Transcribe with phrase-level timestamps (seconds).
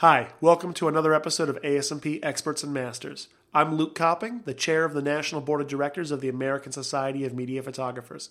[0.00, 3.28] Hi, welcome to another episode of ASMP Experts and Masters.
[3.54, 7.24] I'm Luke Copping, the chair of the National Board of Directors of the American Society
[7.24, 8.28] of Media Photographers.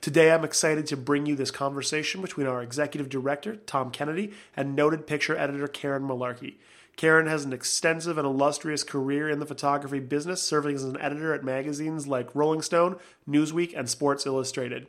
[0.00, 4.76] Today I'm excited to bring you this conversation between our executive director, Tom Kennedy, and
[4.76, 6.54] noted picture editor Karen Mullarkey.
[6.94, 11.34] Karen has an extensive and illustrious career in the photography business, serving as an editor
[11.34, 12.94] at magazines like Rolling Stone,
[13.28, 14.86] Newsweek, and Sports Illustrated.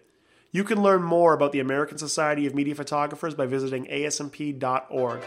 [0.51, 5.23] You can learn more about the American Society of Media Photographers by visiting asmp.org.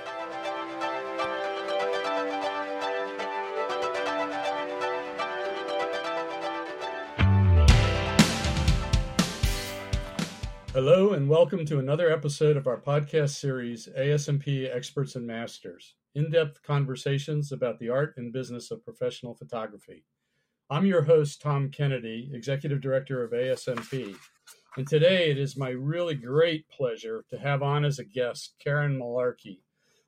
[10.84, 16.28] Hello, and welcome to another episode of our podcast series, ASMP Experts and Masters in
[16.28, 20.04] depth conversations about the art and business of professional photography.
[20.70, 24.16] I'm your host, Tom Kennedy, Executive Director of ASMP.
[24.76, 28.98] And today it is my really great pleasure to have on as a guest Karen
[28.98, 29.60] Mullarkey,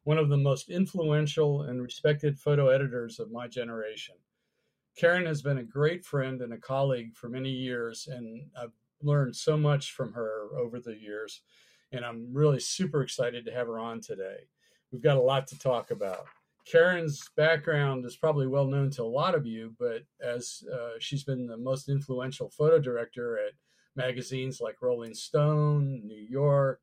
[0.03, 4.17] one of the most influential and respected photo editors of my generation.
[4.99, 8.73] Karen has been a great friend and a colleague for many years, and I've
[9.05, 11.43] learned so much from her over the years,
[11.93, 14.49] and I'm really super excited to have her on today.
[14.93, 16.27] We've got a lot to talk about.
[16.67, 21.25] Karen's background is probably well known to a lot of you, but as uh, she's
[21.25, 23.53] been the most influential photo director at
[23.97, 26.81] magazines like Rolling Stone, New York,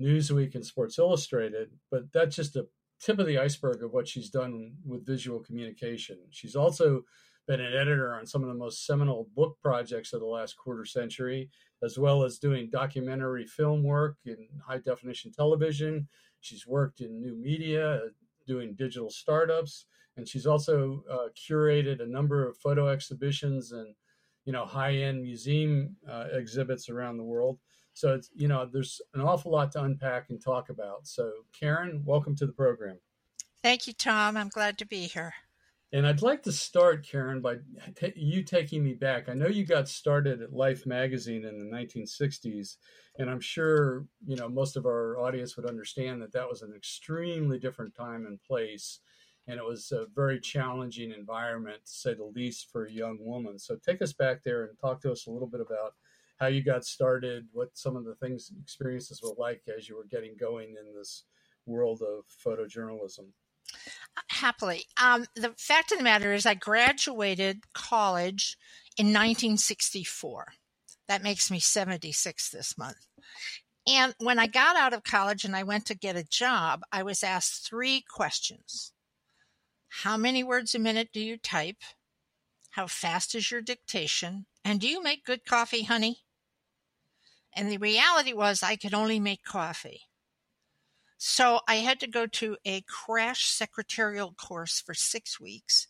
[0.00, 2.66] Newsweek, and Sports Illustrated, but that's just a
[3.00, 6.18] tip of the iceberg of what she's done with visual communication.
[6.30, 7.02] She's also
[7.46, 10.84] been an editor on some of the most seminal book projects of the last quarter
[10.84, 11.50] century,
[11.82, 16.08] as well as doing documentary film work in high definition television.
[16.40, 18.00] She's worked in new media,
[18.46, 23.94] doing digital startups, and she's also uh, curated a number of photo exhibitions and
[24.44, 27.58] you know high end museum uh, exhibits around the world.
[27.94, 31.06] So it's you know there's an awful lot to unpack and talk about.
[31.06, 32.98] So Karen, welcome to the program.
[33.62, 34.36] Thank you, Tom.
[34.36, 35.34] I'm glad to be here.
[35.94, 37.56] And I'd like to start, Karen, by
[37.94, 39.28] t- you taking me back.
[39.28, 42.78] I know you got started at Life magazine in the 1960s,
[43.18, 46.72] and I'm sure you know most of our audience would understand that that was an
[46.74, 49.00] extremely different time and place,
[49.46, 53.58] and it was a very challenging environment, to say the least, for a young woman.
[53.58, 55.92] So take us back there and talk to us a little bit about
[56.38, 60.06] how you got started, what some of the things experiences were like as you were
[60.10, 61.24] getting going in this
[61.66, 63.26] world of photojournalism.
[64.28, 64.84] Happily.
[65.02, 68.56] Um, the fact of the matter is, I graduated college
[68.96, 70.52] in 1964.
[71.08, 73.06] That makes me 76 this month.
[73.86, 77.02] And when I got out of college and I went to get a job, I
[77.02, 78.92] was asked three questions
[79.88, 81.82] How many words a minute do you type?
[82.70, 84.46] How fast is your dictation?
[84.64, 86.18] And do you make good coffee, honey?
[87.54, 90.02] And the reality was, I could only make coffee.
[91.24, 95.86] So I had to go to a crash secretarial course for six weeks.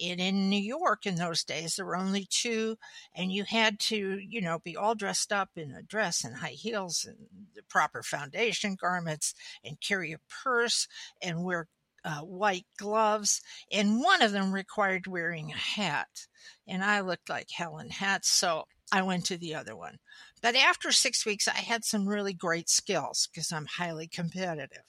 [0.00, 2.78] And in New York in those days, there were only two,
[3.12, 6.50] and you had to, you know, be all dressed up in a dress and high
[6.50, 7.16] heels and
[7.56, 10.86] the proper foundation garments and carry a purse
[11.20, 11.66] and wear
[12.04, 13.42] uh, white gloves.
[13.72, 16.28] And one of them required wearing a hat.
[16.68, 18.28] And I looked like hell in hats.
[18.28, 19.98] So I went to the other one.
[20.42, 24.84] But after six weeks, I had some really great skills because I'm highly competitive.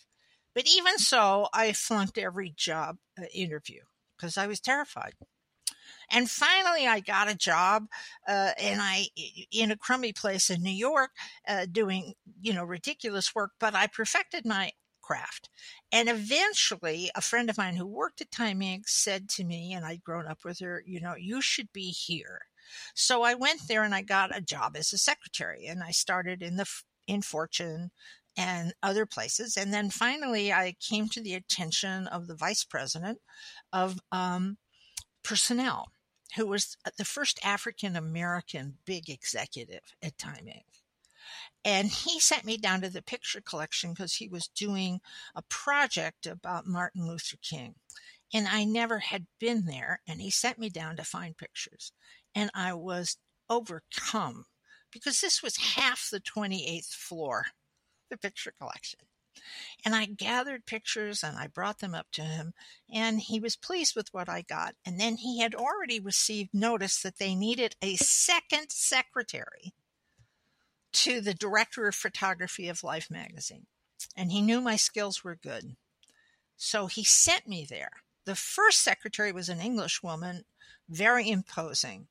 [0.53, 3.81] But even so, I flunked every job uh, interview
[4.15, 5.13] because I was terrified.
[6.09, 7.87] And finally, I got a job,
[8.27, 9.07] uh, and I
[9.51, 11.11] in a crummy place in New York,
[11.47, 13.51] uh, doing you know ridiculous work.
[13.59, 14.71] But I perfected my
[15.01, 15.49] craft.
[15.91, 18.87] And eventually, a friend of mine who worked at Time Inc.
[18.87, 22.41] said to me, and I'd grown up with her, you know, you should be here.
[22.93, 26.41] So I went there and I got a job as a secretary and I started
[26.41, 26.65] in the
[27.07, 27.91] in Fortune
[28.37, 29.57] and other places.
[29.57, 33.19] And then finally, I came to the attention of the vice president
[33.73, 34.57] of um,
[35.23, 35.87] personnel,
[36.35, 40.63] who was the first African American big executive at Time Inc.
[41.65, 45.01] And he sent me down to the picture collection because he was doing
[45.35, 47.75] a project about Martin Luther King.
[48.33, 50.01] And I never had been there.
[50.07, 51.91] And he sent me down to find pictures
[52.37, 53.17] and I was
[53.49, 54.45] overcome
[54.91, 57.45] because this was half the 28th floor,
[58.11, 58.99] the picture collection.
[59.83, 62.53] And I gathered pictures and I brought them up to him,
[62.93, 64.75] and he was pleased with what I got.
[64.85, 69.73] And then he had already received notice that they needed a second secretary
[70.93, 73.65] to the director of photography of Life magazine.
[74.15, 75.75] And he knew my skills were good.
[76.55, 78.03] So he sent me there.
[78.27, 80.43] The first secretary was an English woman
[80.89, 82.09] very imposing.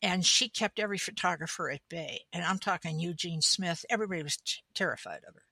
[0.00, 2.20] And she kept every photographer at bay.
[2.32, 3.84] And I'm talking Eugene Smith.
[3.90, 5.42] Everybody was t- terrified of her.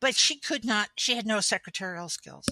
[0.00, 2.44] But she could not, she had no secretarial skills.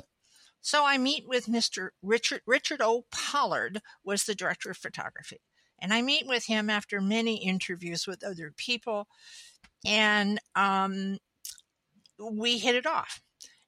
[0.62, 1.90] So I meet with Mr.
[2.02, 3.04] Richard Richard O.
[3.12, 5.42] Pollard was the director of photography.
[5.78, 9.06] And I meet with him after many interviews with other people.
[9.84, 11.18] And um,
[12.18, 13.20] we hit it off.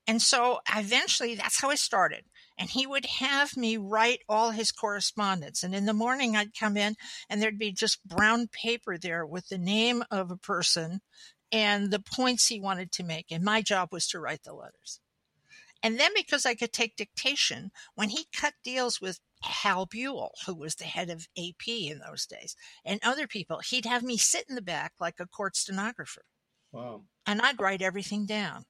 [0.07, 2.25] And so eventually that's how I started.
[2.59, 5.63] And he would have me write all his correspondence.
[5.63, 6.97] And in the morning, I'd come in
[7.31, 11.01] and there'd be just brown paper there with the name of a person
[11.53, 13.27] and the points he wanted to make.
[13.31, 15.01] And my job was to write the letters.
[15.83, 20.55] And then because I could take dictation, when he cut deals with Hal Buell, who
[20.55, 24.47] was the head of AP in those days, and other people, he'd have me sit
[24.49, 26.23] in the back like a court stenographer.
[26.73, 27.03] Wow.
[27.25, 28.65] And I'd write everything down.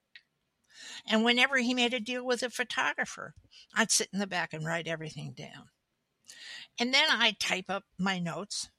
[1.07, 3.33] And whenever he made a deal with a photographer,
[3.75, 5.69] I'd sit in the back and write everything down.
[6.79, 8.69] And then I'd type up my notes.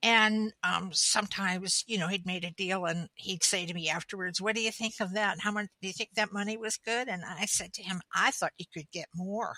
[0.00, 4.40] And um, sometimes, you know, he'd made a deal and he'd say to me afterwards,
[4.40, 5.40] What do you think of that?
[5.40, 7.08] How much do you think that money was good?
[7.08, 9.54] And I said to him, I thought you could get more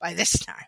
[0.00, 0.66] by this time.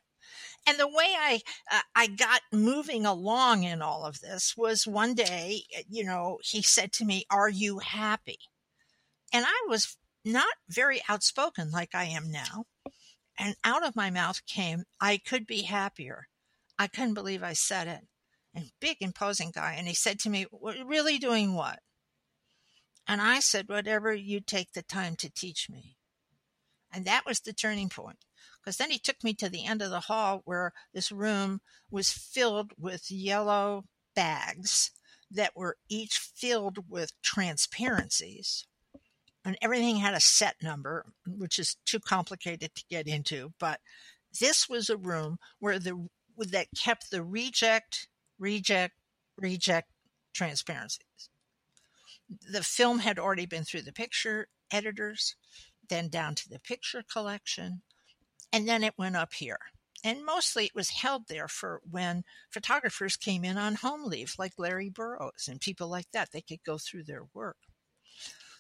[0.67, 1.41] And the way I
[1.71, 6.61] uh, I got moving along in all of this was one day, you know, he
[6.63, 8.39] said to me, "Are you happy?"
[9.33, 12.65] And I was not very outspoken like I am now.
[13.39, 16.27] And out of my mouth came, I could be happier.
[16.79, 18.07] I couldn't believe I said it.
[18.55, 19.75] And big, imposing guy.
[19.79, 21.81] And he said to me, Really doing what?
[23.07, 25.97] And I said, Whatever you take the time to teach me.
[26.93, 28.19] And that was the turning point.
[28.61, 32.11] Because then he took me to the end of the hall where this room was
[32.11, 33.85] filled with yellow
[34.15, 34.91] bags
[35.31, 38.67] that were each filled with transparencies
[39.47, 43.53] and everything had a set number, which is too complicated to get into.
[43.61, 43.81] But
[44.41, 48.09] this was a room where the that kept the reject,
[48.39, 48.95] reject,
[49.39, 49.89] reject
[50.35, 51.31] transparencies.
[52.51, 55.37] The film had already been through the picture editors,
[55.89, 57.83] then down to the picture collection,
[58.53, 59.61] and then it went up here.
[60.05, 64.53] And mostly it was held there for when photographers came in on home leave, like
[64.59, 66.33] Larry Burrows and people like that.
[66.33, 67.57] They could go through their work.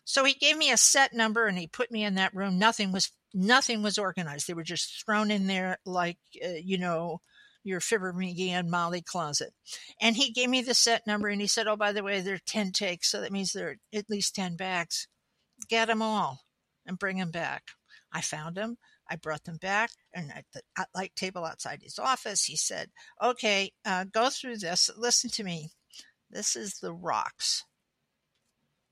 [0.06, 2.58] So he gave me a set number and he put me in that room.
[2.58, 4.46] Nothing was nothing was organized.
[4.46, 7.20] They were just thrown in there like uh, you know
[7.64, 9.52] your Fibber McGee Molly closet.
[10.00, 12.36] And he gave me the set number and he said, "Oh, by the way, there
[12.36, 15.08] are ten takes, so that means there are at least ten bags.
[15.68, 16.44] Get them all
[16.86, 17.64] and bring them back."
[18.12, 18.78] I found them.
[19.10, 20.62] I brought them back, and at the
[20.94, 24.88] light table outside his office, he said, "Okay, uh, go through this.
[24.96, 25.70] Listen to me.
[26.30, 27.64] This is the rocks,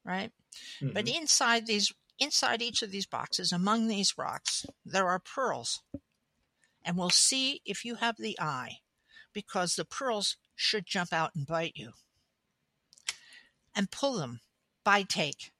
[0.04, 0.32] right?
[0.80, 0.92] Mm-hmm.
[0.92, 5.82] But inside these inside each of these boxes, among these rocks, there are pearls.
[6.84, 8.78] And we'll see if you have the eye,
[9.32, 11.92] because the pearls should jump out and bite you.
[13.74, 14.40] And pull them
[14.84, 15.50] by take.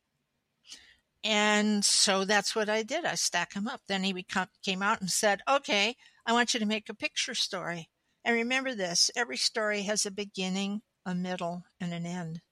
[1.24, 3.04] And so that's what I did.
[3.04, 3.80] I stack them up.
[3.88, 4.26] Then he
[4.62, 7.88] came out and said, Okay, I want you to make a picture story.
[8.24, 12.42] And remember this every story has a beginning, a middle, and an end.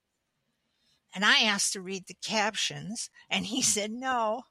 [1.15, 4.45] And I asked to read the captions, and he said no.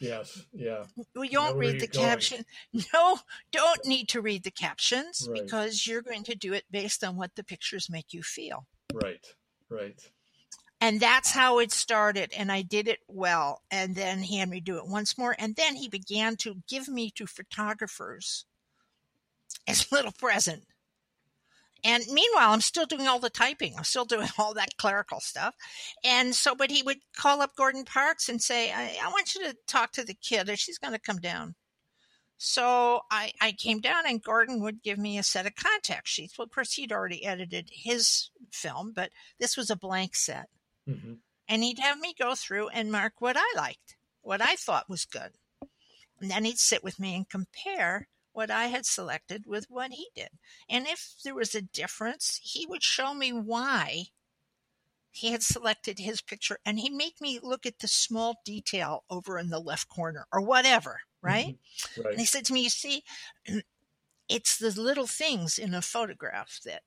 [0.00, 0.84] Yes, yeah.
[1.14, 2.44] We don't read the caption.
[2.92, 3.18] No,
[3.50, 5.42] don't need to read the captions right.
[5.42, 8.66] because you're going to do it based on what the pictures make you feel.
[8.92, 9.26] Right,
[9.70, 9.98] right.
[10.80, 12.32] And that's how it started.
[12.36, 13.62] And I did it well.
[13.70, 15.34] And then he had me do it once more.
[15.38, 18.44] And then he began to give me to photographers
[19.66, 20.64] as a little present.
[21.84, 23.74] And meanwhile, I'm still doing all the typing.
[23.76, 25.54] I'm still doing all that clerical stuff.
[26.04, 29.44] And so, but he would call up Gordon Parks and say, I, I want you
[29.44, 31.54] to talk to the kid, or she's going to come down.
[32.38, 36.36] So I, I came down, and Gordon would give me a set of contact sheets.
[36.36, 40.48] Well, of course, he'd already edited his film, but this was a blank set.
[40.88, 41.14] Mm-hmm.
[41.48, 45.04] And he'd have me go through and mark what I liked, what I thought was
[45.04, 45.32] good.
[46.20, 50.08] And then he'd sit with me and compare what I had selected with what he
[50.14, 50.28] did.
[50.68, 54.08] And if there was a difference, he would show me why
[55.10, 59.38] he had selected his picture and he'd make me look at the small detail over
[59.38, 61.56] in the left corner or whatever, right?
[61.56, 62.02] Mm-hmm.
[62.02, 62.10] right?
[62.10, 63.04] And he said to me, You see,
[64.28, 66.82] it's the little things in a photograph that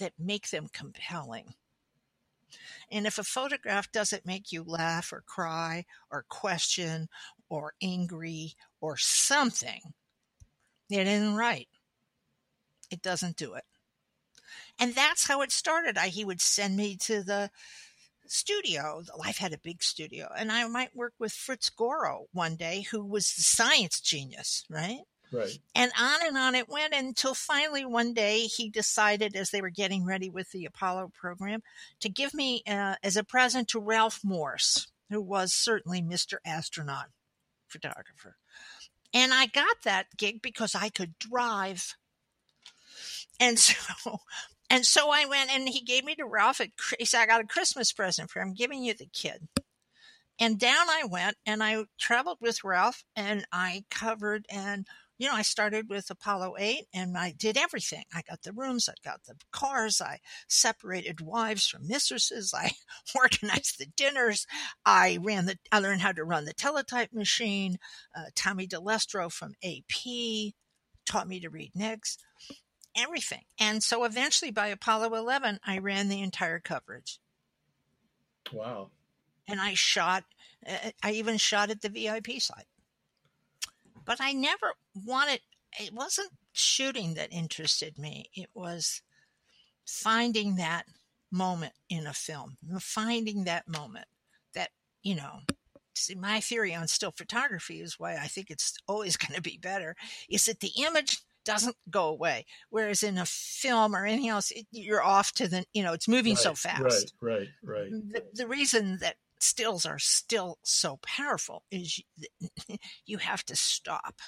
[0.00, 1.52] that make them compelling.
[2.90, 7.10] And if a photograph doesn't make you laugh or cry or question
[7.50, 9.92] or angry or something,
[10.90, 11.68] it isn't right.
[12.90, 13.64] It doesn't do it.
[14.78, 15.96] And that's how it started.
[15.96, 17.50] I, he would send me to the
[18.26, 19.02] studio.
[19.06, 20.28] The life had a big studio.
[20.36, 25.00] And I might work with Fritz Goro one day, who was the science genius, right?
[25.32, 25.58] Right.
[25.74, 29.70] And on and on it went until finally one day he decided, as they were
[29.70, 31.62] getting ready with the Apollo program,
[32.00, 36.36] to give me uh, as a present to Ralph Morse, who was certainly Mr.
[36.44, 37.06] Astronaut
[37.66, 38.36] photographer
[39.14, 41.94] And I got that gig because I could drive.
[43.40, 44.20] And so
[44.68, 46.60] and so I went and he gave me to Ralph.
[46.60, 48.48] At, he said, I got a Christmas present for him.
[48.48, 49.48] I'm giving you the kid.
[50.40, 54.86] And down I went and I traveled with Ralph and I covered and
[55.18, 58.04] you know, I started with Apollo 8 and I did everything.
[58.12, 60.18] I got the rooms, I got the cars, I
[60.48, 62.72] separated wives from mistresses, I
[63.14, 64.46] organized the dinners,
[64.84, 67.78] I ran the, I learned how to run the teletype machine.
[68.16, 70.52] Uh, Tommy DeLestro from AP
[71.06, 72.18] taught me to read NICS
[72.96, 73.42] everything.
[73.58, 77.18] And so eventually by Apollo 11, I ran the entire coverage.
[78.52, 78.90] Wow.
[79.48, 80.24] And I shot,
[80.66, 82.66] uh, I even shot at the VIP site.
[84.04, 85.40] But I never wanted,
[85.80, 88.30] it wasn't shooting that interested me.
[88.34, 89.02] It was
[89.86, 90.86] finding that
[91.30, 94.06] moment in a film, finding that moment
[94.54, 94.70] that,
[95.02, 95.40] you know,
[95.94, 99.58] see, my theory on still photography is why I think it's always going to be
[99.60, 99.96] better
[100.28, 102.46] is that the image doesn't go away.
[102.70, 106.08] Whereas in a film or anything else, it, you're off to the, you know, it's
[106.08, 107.12] moving right, so fast.
[107.20, 107.90] Right, right, right.
[107.90, 112.48] The, the reason that stills are still so powerful is you,
[113.06, 114.20] you have to stop.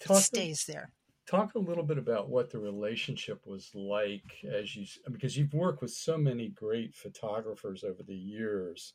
[0.00, 0.92] Talk it stays a, there.
[1.28, 5.82] Talk a little bit about what the relationship was like as you, because you've worked
[5.82, 8.94] with so many great photographers over the years.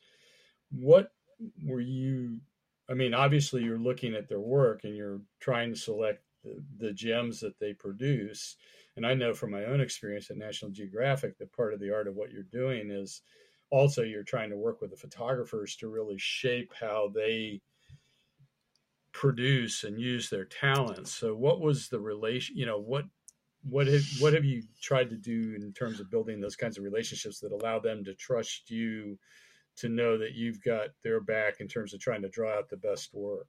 [0.71, 1.11] What
[1.63, 2.39] were you
[2.89, 6.93] I mean, obviously, you're looking at their work and you're trying to select the, the
[6.93, 8.57] gems that they produce.
[8.95, 12.07] And I know from my own experience at National Geographic that part of the art
[12.07, 13.21] of what you're doing is
[13.69, 17.61] also you're trying to work with the photographers to really shape how they
[19.11, 21.13] produce and use their talents.
[21.13, 23.05] So what was the relation, you know, what
[23.67, 26.83] what have what have you tried to do in terms of building those kinds of
[26.83, 29.17] relationships that allow them to trust you
[29.77, 32.77] to know that you've got their back in terms of trying to draw out the
[32.77, 33.47] best work?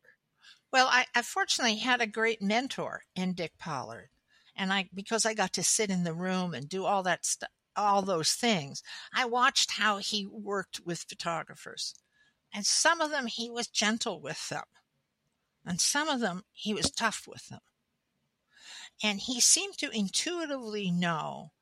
[0.73, 4.08] Well, I, I fortunately had a great mentor in Dick Pollard.
[4.56, 7.50] And I, because I got to sit in the room and do all that stuff,
[7.76, 8.83] all those things,
[9.14, 11.95] I watched how he worked with photographers.
[12.52, 14.64] And some of them he was gentle with them.
[15.64, 17.61] And some of them he was tough with them.
[19.02, 21.52] And he seemed to intuitively know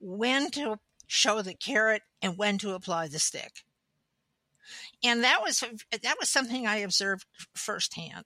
[0.00, 3.64] when to show the carrot and when to apply the stick
[5.02, 5.60] and that was
[5.90, 8.24] that was something I observed firsthand,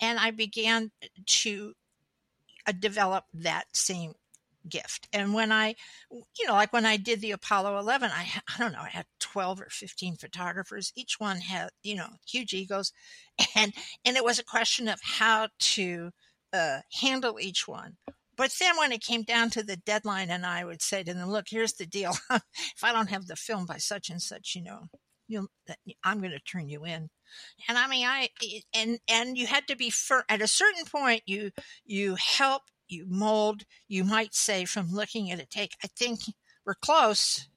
[0.00, 0.90] and I began
[1.26, 1.74] to
[2.66, 4.14] uh, develop that same
[4.68, 5.08] gift.
[5.12, 5.74] And when I,
[6.10, 9.06] you know, like when I did the Apollo 11, I, I don't know, I had
[9.20, 10.92] 12 or 15 photographers.
[10.96, 12.92] Each one had, you know, huge egos.
[13.54, 13.74] And,
[14.06, 16.10] and it was a question of how to
[16.54, 17.98] uh, handle each one.
[18.36, 21.30] But then when it came down to the deadline and I would say to them,
[21.30, 22.12] look, here's the deal.
[22.30, 24.88] if I don't have the film by such and such, you know,
[25.28, 25.48] you
[26.04, 27.08] I'm going to turn you in.
[27.68, 28.28] And I mean, I,
[28.74, 31.50] and, and you had to be fir- at a certain point, you,
[31.84, 36.20] you help, you mold, you might say from looking at a take, I think
[36.64, 37.48] we're close,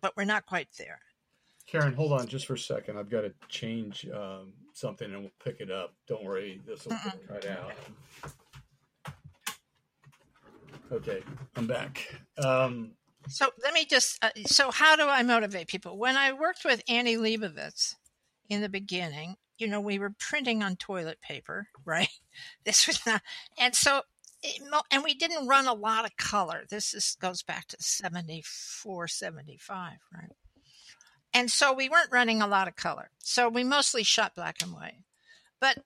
[0.00, 1.00] but we're not quite there.
[1.66, 2.98] Karen, hold on just for a second.
[2.98, 5.94] I've got to change um, something and we'll pick it up.
[6.06, 6.96] Don't worry, this will
[7.28, 7.72] cut out.
[10.90, 11.22] Okay,
[11.54, 12.22] I'm back.
[12.42, 12.92] Um,
[13.28, 14.22] so let me just.
[14.24, 15.98] Uh, so how do I motivate people?
[15.98, 17.94] When I worked with Annie Leibovitz
[18.48, 22.08] in the beginning, you know, we were printing on toilet paper, right?
[22.64, 23.22] This was not,
[23.58, 24.02] and so,
[24.42, 26.64] it, and we didn't run a lot of color.
[26.70, 30.32] This is, goes back to 74, 75, right?
[31.34, 33.10] And so we weren't running a lot of color.
[33.18, 35.04] So we mostly shot black and white.
[35.60, 35.78] But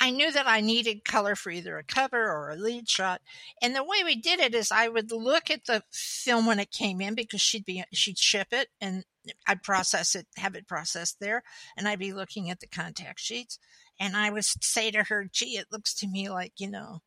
[0.00, 3.20] I knew that I needed color for either a cover or a lead shot.
[3.62, 6.70] And the way we did it is I would look at the film when it
[6.70, 9.04] came in because she'd be she'd ship it and
[9.46, 11.42] I'd process it, have it processed there,
[11.76, 13.58] and I'd be looking at the contact sheets.
[13.98, 17.00] And I would say to her, gee, it looks to me like, you know,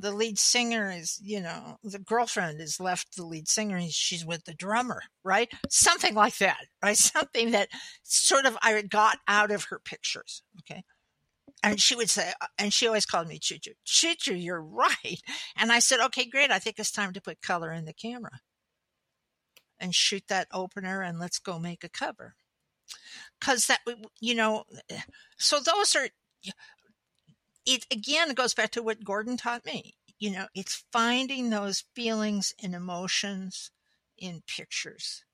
[0.00, 4.24] the lead singer is, you know, the girlfriend has left the lead singer and she's
[4.24, 5.48] with the drummer, right?
[5.70, 6.96] Something like that, right?
[6.96, 7.68] Something that
[8.02, 10.42] sort of I got out of her pictures.
[10.60, 10.84] Okay
[11.62, 13.72] and she would say, and she always called me Chuchu.
[13.86, 15.20] Chuchu, you're right.
[15.56, 16.50] And I said, okay, great.
[16.50, 18.40] I think it's time to put color in the camera
[19.80, 22.34] and shoot that opener and let's go make a cover.
[23.40, 23.80] Cause that,
[24.20, 25.00] you know, eh,
[25.36, 26.08] so those are,
[27.68, 29.94] it again goes back to what Gordon taught me.
[30.18, 33.70] You know, it's finding those feelings and emotions
[34.16, 35.24] in pictures.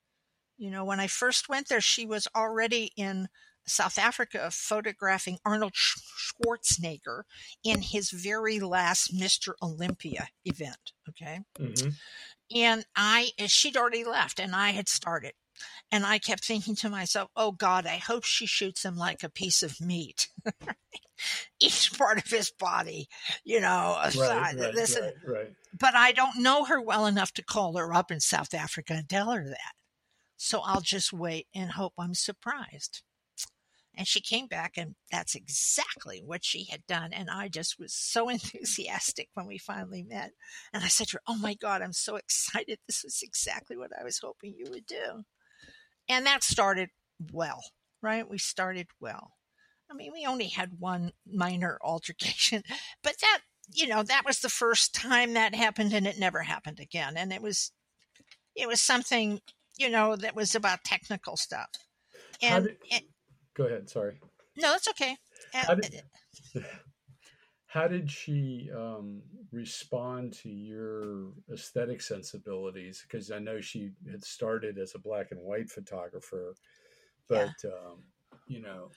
[0.58, 3.28] You know, when I first went there, she was already in
[3.66, 7.22] South Africa photographing Arnold Schwarzenegger
[7.62, 9.54] in his very last Mr.
[9.62, 10.92] Olympia event.
[11.08, 11.40] Okay.
[11.58, 11.90] Mm-hmm.
[12.54, 15.32] And I, she'd already left and I had started.
[15.90, 19.30] And I kept thinking to myself, oh God, I hope she shoots him like a
[19.30, 20.28] piece of meat.
[21.60, 23.08] each part of his body,
[23.44, 25.52] you know, right, right, this right.
[25.78, 29.08] But I don't know her well enough to call her up in South Africa and
[29.08, 29.72] tell her that.
[30.36, 33.02] So I'll just wait and hope I'm surprised.
[33.96, 37.12] And she came back, and that's exactly what she had done.
[37.12, 40.32] And I just was so enthusiastic when we finally met.
[40.72, 42.78] And I said to her, Oh my God, I'm so excited.
[42.86, 45.24] This was exactly what I was hoping you would do.
[46.08, 46.90] And that started
[47.32, 47.62] well,
[48.02, 48.28] right?
[48.28, 49.32] We started well.
[49.94, 52.62] I mean, we only had one minor altercation,
[53.02, 53.40] but that,
[53.72, 57.14] you know, that was the first time that happened and it never happened again.
[57.16, 57.70] And it was,
[58.56, 59.40] it was something,
[59.78, 61.68] you know, that was about technical stuff.
[62.42, 63.02] And, did, and
[63.54, 63.88] go ahead.
[63.88, 64.18] Sorry.
[64.56, 65.16] No, that's okay.
[65.52, 66.02] How did,
[67.66, 69.22] how did she um,
[69.52, 73.04] respond to your aesthetic sensibilities?
[73.06, 76.54] Because I know she had started as a black and white photographer,
[77.28, 77.70] but yeah.
[77.70, 78.02] um,
[78.46, 78.90] you know,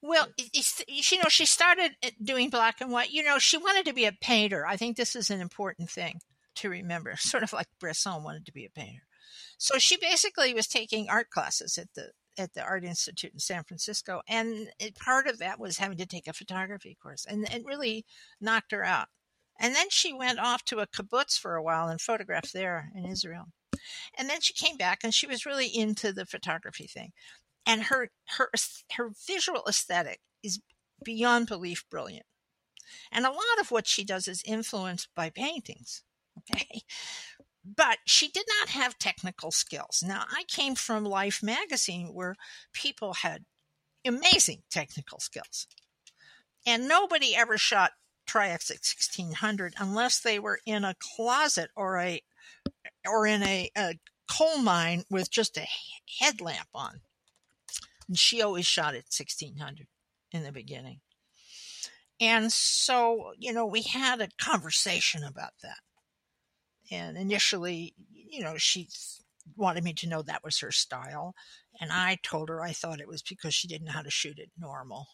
[0.00, 3.10] well, you know, she started uh, doing black and white.
[3.10, 4.66] You know, she wanted to be a painter.
[4.66, 6.20] I think this is an important thing
[6.56, 9.02] to remember, sort of like Bresson wanted to be a painter.
[9.58, 13.64] So she basically was taking art classes at the at the Art Institute in San
[13.64, 17.64] Francisco, and it, part of that was having to take a photography course, and it
[17.64, 18.04] really
[18.40, 19.08] knocked her out.
[19.58, 23.04] And then she went off to a kibbutz for a while and photographed there in
[23.04, 23.46] Israel.
[24.16, 27.12] And then she came back and she was really into the photography thing
[27.68, 28.50] and her her
[28.94, 30.60] her visual aesthetic is
[31.04, 32.26] beyond belief brilliant.
[33.12, 36.02] And a lot of what she does is influenced by paintings.
[36.38, 36.80] Okay.
[37.64, 40.02] But she did not have technical skills.
[40.04, 42.34] Now, I came from Life magazine where
[42.72, 43.44] people had
[44.06, 45.66] amazing technical skills.
[46.66, 47.92] And nobody ever shot
[48.26, 52.22] Tri-X at 1600 unless they were in a closet or a
[53.06, 53.98] or in a, a
[54.30, 55.66] coal mine with just a
[56.20, 57.00] headlamp on.
[58.08, 59.86] And she always shot at 1600
[60.32, 61.00] in the beginning.
[62.20, 65.78] And so, you know, we had a conversation about that.
[66.90, 68.88] And initially, you know, she
[69.56, 71.34] wanted me to know that was her style.
[71.80, 74.38] And I told her I thought it was because she didn't know how to shoot
[74.38, 75.06] it normal.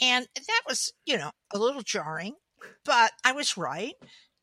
[0.00, 2.34] And that was, you know, a little jarring,
[2.84, 3.94] but I was right.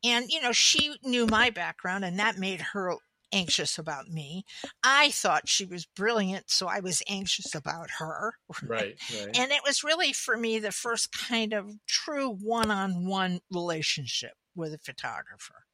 [0.04, 2.96] And, you know, she knew my background and that made her
[3.32, 4.44] anxious about me.
[4.82, 8.34] I thought she was brilliant, so I was anxious about her.
[8.62, 9.36] Right, right.
[9.36, 14.78] And it was really for me the first kind of true one-on-one relationship with a
[14.78, 15.64] photographer.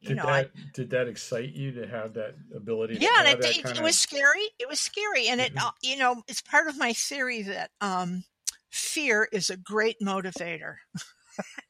[0.00, 2.98] You did know, that I, did that excite you to have that ability?
[3.00, 4.48] Yeah, and it, it, it, was scary.
[4.58, 5.68] It was scary, and it mm-hmm.
[5.82, 8.24] you know it's part of my theory that um,
[8.70, 10.76] fear is a great motivator.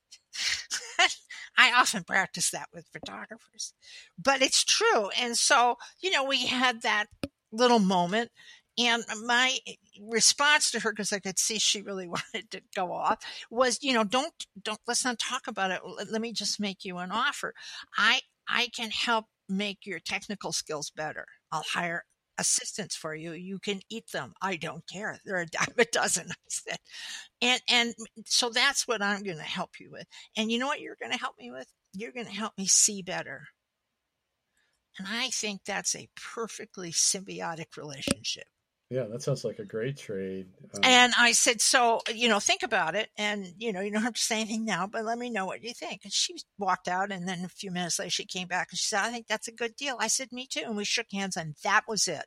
[1.58, 3.74] I often practice that with photographers,
[4.16, 5.10] but it's true.
[5.20, 7.06] And so, you know, we had that
[7.52, 8.30] little moment
[8.78, 9.58] and my
[10.00, 13.18] response to her because i could see she really wanted to go off
[13.50, 16.98] was you know don't don't let's not talk about it let me just make you
[16.98, 17.54] an offer
[17.96, 22.04] i i can help make your technical skills better i'll hire
[22.38, 23.32] assistants for you.
[23.32, 24.32] You can eat them.
[24.40, 25.18] I don't care.
[25.24, 26.28] They're a dime a dozen.
[26.30, 26.78] I said,
[27.42, 27.94] and and
[28.26, 30.06] so that's what I'm going to help you with.
[30.36, 31.66] And you know what you're going to help me with?
[31.94, 33.48] You're going to help me see better.
[34.98, 38.46] And I think that's a perfectly symbiotic relationship.
[38.90, 40.46] Yeah, that sounds like a great trade.
[40.74, 43.10] Um, and I said, so, you know, think about it.
[43.18, 45.62] And, you know, you don't have to say anything now, but let me know what
[45.62, 46.00] you think.
[46.04, 47.12] And she walked out.
[47.12, 49.46] And then a few minutes later, she came back and she said, I think that's
[49.46, 49.98] a good deal.
[50.00, 50.62] I said, me too.
[50.64, 52.24] And we shook hands and that was it.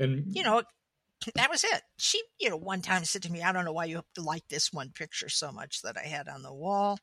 [0.00, 0.64] And, you know,
[1.36, 1.82] that was it.
[1.96, 4.72] She, you know, one time said to me, I don't know why you like this
[4.72, 6.98] one picture so much that I had on the wall,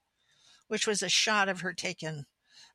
[0.67, 2.26] which was a shot of her taken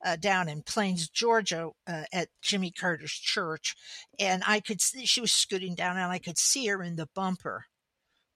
[0.07, 3.75] uh, down in Plains, Georgia, uh, at Jimmy Carter's church,
[4.21, 7.09] and I could see she was scooting down, and I could see her in the
[7.15, 7.65] bumper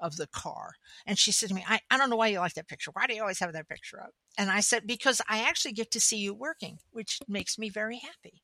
[0.01, 0.73] of the car.
[1.07, 2.91] And she said to me, I, I don't know why you like that picture.
[2.93, 4.11] Why do you always have that picture up?
[4.37, 7.99] And I said, Because I actually get to see you working, which makes me very
[7.99, 8.43] happy.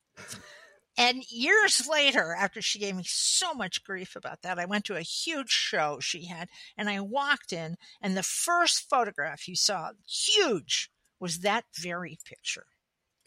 [0.98, 4.96] And years later, after she gave me so much grief about that, I went to
[4.96, 9.90] a huge show she had and I walked in, and the first photograph you saw,
[10.06, 12.66] huge, was that very picture.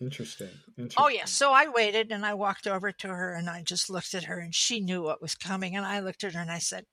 [0.02, 0.50] Interesting.
[0.78, 1.04] Interesting.
[1.04, 1.26] Oh, yeah.
[1.26, 4.40] So I waited and I walked over to her and I just looked at her
[4.40, 5.76] and she knew what was coming.
[5.76, 6.86] And I looked at her and I said,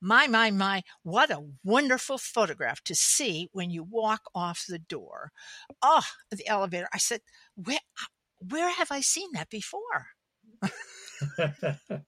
[0.00, 5.32] My, my, my, what a wonderful photograph to see when you walk off the door.
[5.82, 6.88] Oh, the elevator.
[6.92, 7.20] I said,
[7.56, 7.80] Where,
[8.38, 10.06] where have I seen that before?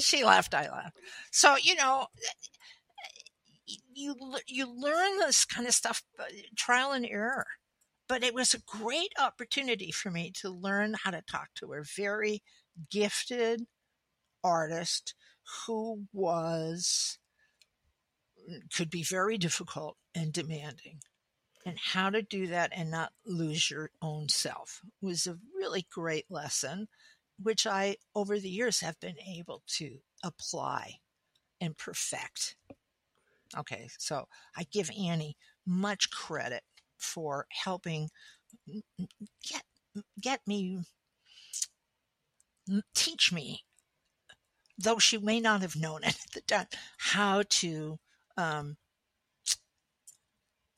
[0.00, 0.98] she laughed, I laughed.
[1.30, 2.06] So, you know,
[3.94, 6.02] you you learn this kind of stuff
[6.56, 7.46] trial and error
[8.12, 11.82] but it was a great opportunity for me to learn how to talk to a
[11.82, 12.42] very
[12.90, 13.62] gifted
[14.44, 15.14] artist
[15.64, 17.18] who was
[18.46, 20.98] mm, could be very difficult and demanding.
[21.64, 26.26] And how to do that and not lose your own self was a really great
[26.28, 26.88] lesson,
[27.42, 30.96] which I, over the years, have been able to apply
[31.62, 32.56] and perfect.
[33.56, 36.62] Okay, so I give Annie much credit
[37.02, 38.08] for helping
[38.66, 39.62] get
[40.20, 40.80] get me
[42.94, 43.64] teach me
[44.78, 46.66] though she may not have known it at the time
[46.98, 47.98] how to
[48.36, 48.76] um,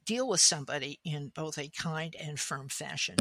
[0.04, 3.16] deal with somebody in both a kind and firm fashion.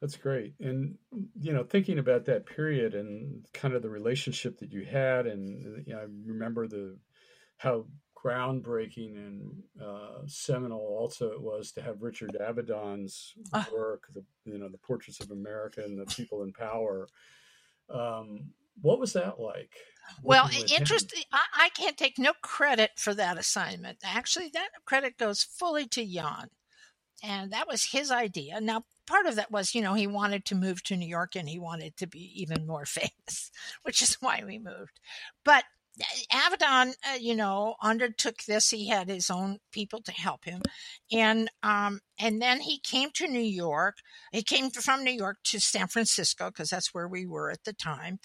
[0.00, 0.54] That's great.
[0.60, 0.96] And
[1.40, 5.86] you know thinking about that period and kind of the relationship that you had and
[5.86, 6.98] you know, i remember the
[7.56, 13.68] how groundbreaking and uh, seminal also it was to have Richard Avedon's ah.
[13.72, 17.08] work, the you know the Portraits of America and the People in Power.
[17.88, 18.50] Um,
[18.82, 19.72] what was that like?
[20.22, 21.22] Well, interesting.
[21.32, 23.98] I, I, can't take no credit for that assignment.
[24.04, 26.48] Actually, that credit goes fully to Jann,
[27.22, 28.60] and that was his idea.
[28.60, 31.48] Now, part of that was, you know, he wanted to move to New York and
[31.48, 33.50] he wanted to be even more famous,
[33.82, 35.00] which is why we moved.
[35.44, 35.64] But
[36.30, 38.70] Avedon, uh, you know, undertook this.
[38.70, 40.62] He had his own people to help him,
[41.10, 43.96] and um, and then he came to New York.
[44.32, 47.72] He came from New York to San Francisco because that's where we were at the
[47.72, 48.18] time.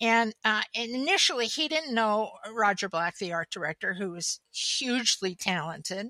[0.00, 5.34] And, uh, and initially, he didn't know Roger Black, the art director, who was hugely
[5.34, 6.08] talented,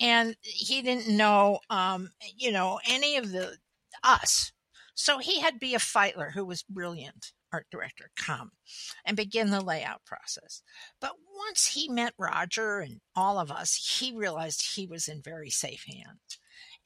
[0.00, 3.58] and he didn't know, um, you know, any of the
[4.02, 4.52] us.
[4.94, 8.50] So he had Bea Feitler, who was brilliant art director come
[9.04, 10.62] and begin the layout process.
[11.00, 15.50] But once he met Roger and all of us, he realized he was in very
[15.50, 16.38] safe hands.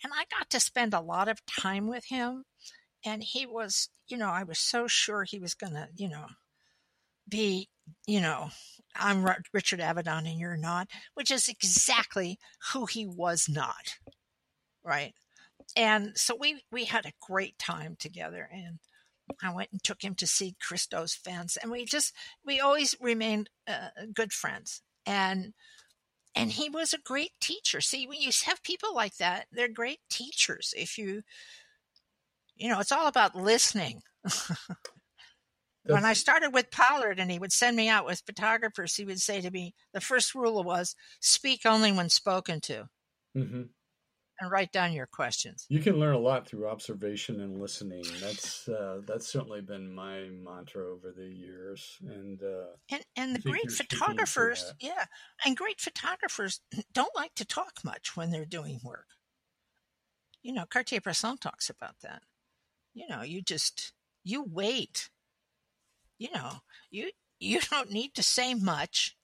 [0.03, 2.45] And I got to spend a lot of time with him.
[3.05, 6.27] And he was, you know, I was so sure he was going to, you know,
[7.29, 7.69] be,
[8.07, 8.49] you know,
[8.95, 12.39] I'm Richard Avedon and you're not, which is exactly
[12.73, 13.99] who he was not.
[14.85, 15.13] Right.
[15.77, 18.49] And so we, we had a great time together.
[18.53, 18.79] And
[19.43, 22.13] I went and took him to see Christo's fence, and we just
[22.45, 24.83] we always remained uh, good friends.
[25.05, 25.53] And
[26.35, 27.81] and he was a great teacher.
[27.81, 30.75] See, when you have people like that, they're great teachers.
[30.77, 31.23] If you,
[32.57, 34.03] you know, it's all about listening.
[35.85, 39.21] when I started with Pollard and he would send me out with photographers, he would
[39.21, 42.89] say to me, the first rule was speak only when spoken to.
[43.35, 43.63] Mm-hmm
[44.41, 45.67] and write down your questions.
[45.69, 48.05] You can learn a lot through observation and listening.
[48.21, 51.99] That's uh, that's certainly been my mantra over the years.
[52.03, 55.05] And uh, and and the great photographers, yeah,
[55.45, 56.61] and great photographers
[56.93, 59.07] don't like to talk much when they're doing work.
[60.43, 62.23] You know, Cartier-Bresson talks about that.
[62.95, 65.11] You know, you just you wait.
[66.19, 69.17] You know, you you don't need to say much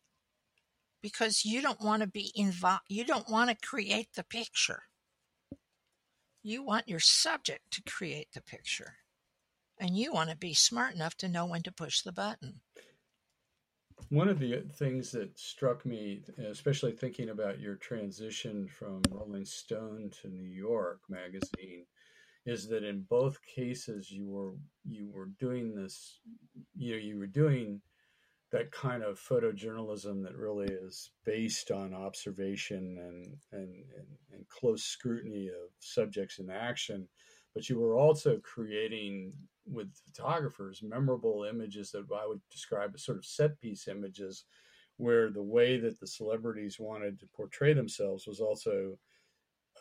[1.02, 2.84] because you don't want to be involved.
[2.88, 4.84] You don't want to create the picture.
[6.42, 8.94] You want your subject to create the picture,
[9.78, 12.60] and you want to be smart enough to know when to push the button.
[14.08, 19.02] One of the uh, things that struck me, uh, especially thinking about your transition from
[19.10, 21.86] Rolling Stone to New York Magazine,
[22.44, 26.18] is that in both cases you were you were doing this,
[26.74, 27.80] you know, you were doing
[28.50, 34.06] that kind of photojournalism that really is based on observation and, and, and, and,
[34.62, 37.08] close scrutiny of subjects in action.
[37.52, 39.32] But you were also creating
[39.66, 44.44] with photographers memorable images that I would describe as sort of set piece images,
[44.96, 48.96] where the way that the celebrities wanted to portray themselves was also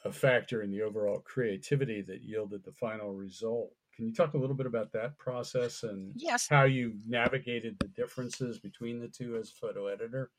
[0.04, 3.72] a factor in the overall creativity that yielded the final result.
[3.96, 6.48] Can you talk a little bit about that process and yes.
[6.50, 10.32] how you navigated the differences between the two as photo editor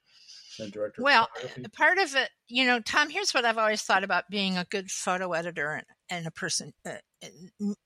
[0.59, 1.03] and director?
[1.03, 1.29] Well,
[1.73, 4.91] part of it, you know, Tom, here's what I've always thought about being a good
[4.91, 6.73] photo editor and, and a person.
[6.85, 6.97] Uh,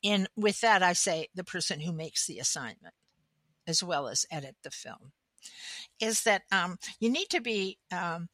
[0.03, 2.95] in with that, I say the person who makes the assignment
[3.67, 5.13] as well as edit the film
[6.01, 8.29] is that um, you need to be um,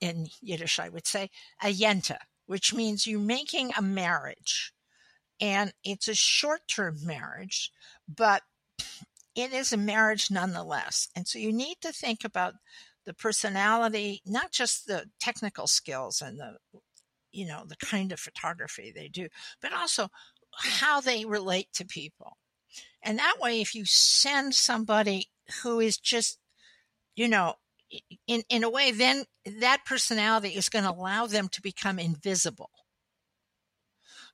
[0.00, 1.30] in Yiddish, I would say,
[1.62, 4.72] a yenta, which means you're making a marriage
[5.40, 7.70] and it's a short term marriage,
[8.08, 8.42] but
[9.34, 11.08] it is a marriage nonetheless.
[11.14, 12.54] And so you need to think about
[13.06, 16.56] the personality, not just the technical skills and the,
[17.32, 19.28] you know, the kind of photography they do,
[19.62, 20.08] but also
[20.58, 22.36] how they relate to people.
[23.02, 25.26] And that way, if you send somebody
[25.62, 26.38] who is just,
[27.16, 27.54] you know,
[28.26, 32.70] in, in a way, then that personality is going to allow them to become invisible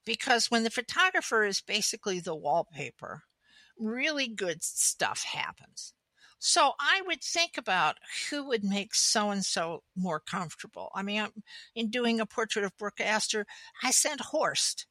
[0.07, 3.23] because when the photographer is basically the wallpaper,
[3.79, 5.93] really good stuff happens.
[6.39, 7.97] So I would think about
[8.29, 10.91] who would make so and so more comfortable.
[10.93, 11.27] I mean,
[11.75, 13.45] in doing a portrait of Brooke Astor,
[13.83, 14.85] I sent Horst.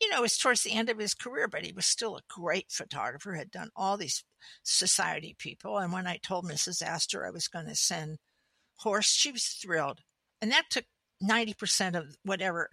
[0.00, 2.22] You know, it was towards the end of his career, but he was still a
[2.28, 4.24] great photographer, had done all these
[4.62, 5.78] society people.
[5.78, 6.82] And when I told Mrs.
[6.82, 8.18] Astor I was going to send
[8.76, 10.00] Horst, she was thrilled.
[10.40, 10.84] And that took
[11.22, 12.70] 90% of whatever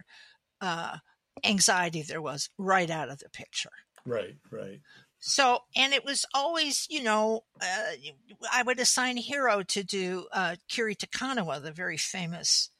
[0.60, 0.98] uh,
[1.44, 3.70] anxiety there was right out of the picture.
[4.06, 4.80] Right, right.
[5.18, 7.92] So, and it was always, you know, uh,
[8.52, 12.70] I would assign Hiro to do uh, Kiri Te Kanawa, the very famous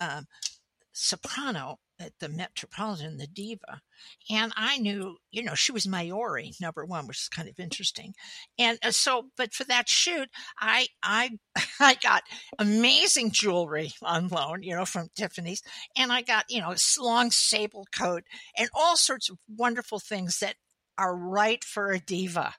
[0.00, 0.26] um,
[0.92, 3.80] soprano at the Metropolitan, the diva.
[4.28, 8.14] And I knew, you know, she was Maori, number one, which is kind of interesting.
[8.58, 10.28] And uh, so, but for that shoot,
[10.58, 11.38] I, I,
[11.80, 12.24] I got
[12.58, 15.62] amazing jewelry on loan, you know, from Tiffany's.
[15.96, 18.24] And I got, you know, a long sable coat
[18.58, 20.56] and all sorts of wonderful things that
[20.98, 22.54] are right for a diva.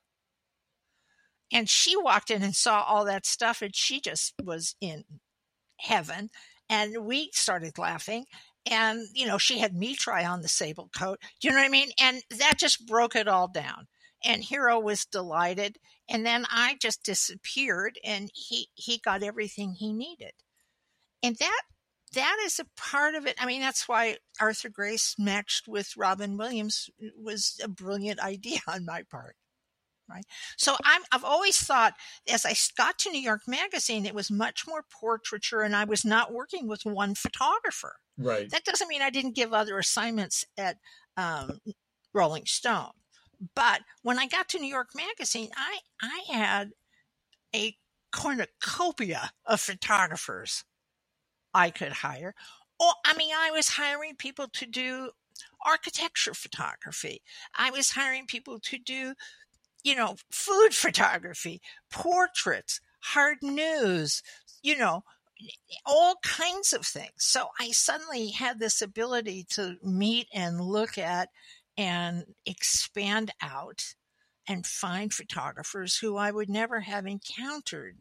[1.51, 5.03] And she walked in and saw all that stuff and she just was in
[5.77, 6.29] heaven.
[6.69, 8.25] And we started laughing.
[8.69, 11.19] And, you know, she had me try on the sable coat.
[11.39, 11.91] Do you know what I mean?
[12.01, 13.87] And that just broke it all down.
[14.23, 15.77] And Hiro was delighted.
[16.09, 20.31] And then I just disappeared and he, he got everything he needed.
[21.21, 21.61] And that
[22.13, 23.35] that is a part of it.
[23.39, 28.85] I mean, that's why Arthur Grace matched with Robin Williams was a brilliant idea on
[28.85, 29.35] my part.
[30.07, 30.25] Right.
[30.55, 31.95] So I'm, I've always thought
[32.31, 36.05] as I got to New York Magazine, it was much more portraiture and I was
[36.05, 37.95] not working with one photographer.
[38.15, 38.47] Right.
[38.51, 40.77] That doesn't mean I didn't give other assignments at
[41.17, 41.59] um,
[42.13, 42.91] Rolling Stone.
[43.55, 46.69] But when I got to New York Magazine, I, I had
[47.55, 47.75] a
[48.11, 50.63] cornucopia of photographers
[51.55, 52.35] I could hire.
[52.79, 55.11] Or, I mean, I was hiring people to do
[55.65, 57.21] architecture photography.
[57.57, 59.13] I was hiring people to do,
[59.83, 64.21] you know, food photography, portraits, hard news,
[64.61, 65.03] you know,
[65.85, 67.13] all kinds of things.
[67.17, 71.29] So I suddenly had this ability to meet and look at
[71.77, 73.95] and expand out
[74.47, 77.97] and find photographers who I would never have encountered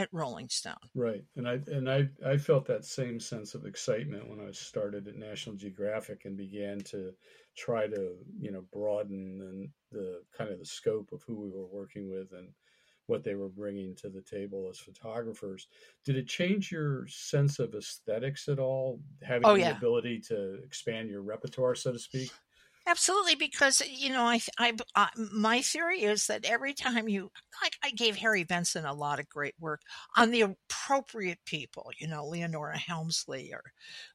[0.00, 0.74] at Rolling Stone.
[0.94, 5.06] Right, and I and I I felt that same sense of excitement when I started
[5.06, 7.12] at National Geographic and began to
[7.56, 11.66] try to you know broaden the, the kind of the scope of who we were
[11.66, 12.48] working with and
[13.06, 15.66] what they were bringing to the table as photographers.
[16.06, 19.00] Did it change your sense of aesthetics at all?
[19.22, 22.30] Having oh, the ability to expand your repertoire, so to speak.
[22.86, 24.72] Absolutely, because you know, I, I,
[25.32, 27.30] my theory is that every time you,
[27.62, 29.80] like, I gave Harry Benson a lot of great work
[30.16, 33.62] on the appropriate people, you know, Leonora Helmsley or,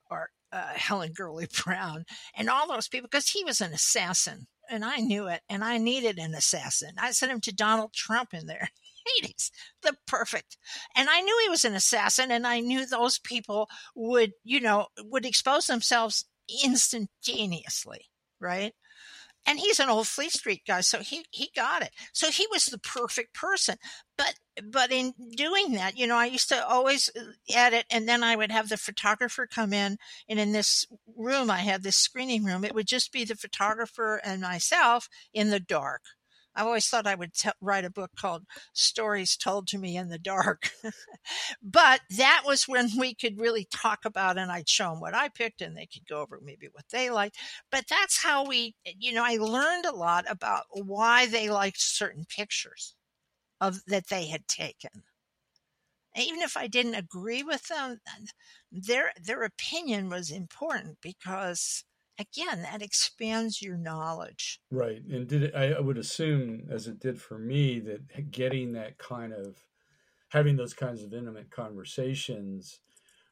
[0.10, 4.84] or uh, Helen Gurley Brown, and all those people, because he was an assassin, and
[4.84, 6.94] I knew it, and I needed an assassin.
[6.98, 8.70] I sent him to Donald Trump in there.
[9.22, 9.52] Hades,
[9.84, 10.58] the perfect.
[10.96, 14.88] And I knew he was an assassin, and I knew those people would, you know,
[15.00, 16.26] would expose themselves
[16.64, 18.08] instantaneously
[18.40, 18.74] right?
[19.48, 21.92] And he's an old Fleet Street guy, so he he got it.
[22.14, 23.78] So he was the perfect person.
[24.18, 27.22] But but in doing that, you know, I used to always uh,
[27.54, 31.60] edit, and then I would have the photographer come in, and in this room, I
[31.60, 32.64] had this screening room.
[32.64, 36.02] It would just be the photographer and myself in the dark.
[36.56, 40.10] I always thought I would t- write a book called Stories Told to Me in
[40.10, 40.72] the Dark.
[41.62, 45.30] but that was when we could really talk about, and I'd show them what I
[45.30, 47.38] picked, and they could go over maybe what they liked.
[47.72, 52.26] But that's how we, you know, I learned a lot about why they liked certain
[52.26, 52.96] pictures
[53.62, 55.04] of that they had taken.
[56.16, 58.00] Even if I didn't agree with them,
[58.72, 61.84] their their opinion was important because
[62.20, 64.60] again, that expands your knowledge.
[64.72, 65.02] Right.
[65.10, 69.34] And did it, I would assume, as it did for me, that getting that kind
[69.34, 69.58] of
[70.30, 72.80] having those kinds of intimate conversations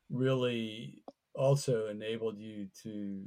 [0.10, 1.04] really
[1.36, 3.26] also enabled you to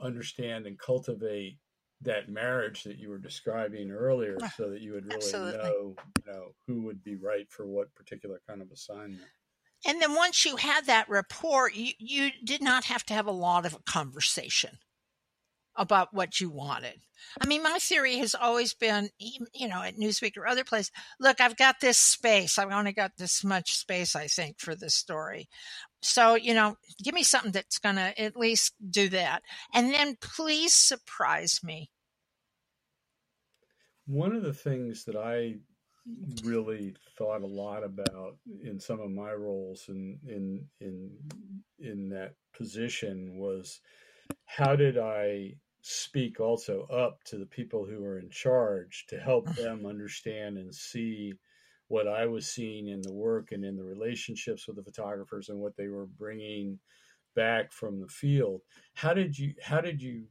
[0.00, 1.58] understand and cultivate
[2.00, 5.58] that marriage that you were describing earlier ah, so that you would really Absolutely.
[5.58, 9.22] know you know who would be right for what particular kind of assignment
[9.84, 13.32] And then once you had that rapport, you, you did not have to have a
[13.32, 14.78] lot of a conversation
[15.74, 17.00] about what you wanted.
[17.40, 21.40] I mean, my theory has always been, you know, at Newsweek or other places, look,
[21.40, 22.58] I've got this space.
[22.58, 25.48] I've only got this much space, I think, for this story.
[26.02, 29.42] So, you know, give me something that's going to at least do that.
[29.72, 31.90] And then please surprise me.
[34.06, 35.54] one of the things that i
[36.42, 41.10] really thought a lot about in some of my roles in in in
[41.78, 43.80] in that position was
[44.46, 49.46] how did I speak also up to the people who are in charge to help
[49.54, 51.34] them understand and see
[51.88, 55.58] what I was seeing in the work and in the relationships with the photographers and
[55.58, 56.78] what they were bringing
[57.34, 58.62] back from the field.
[58.94, 60.24] How did you how did you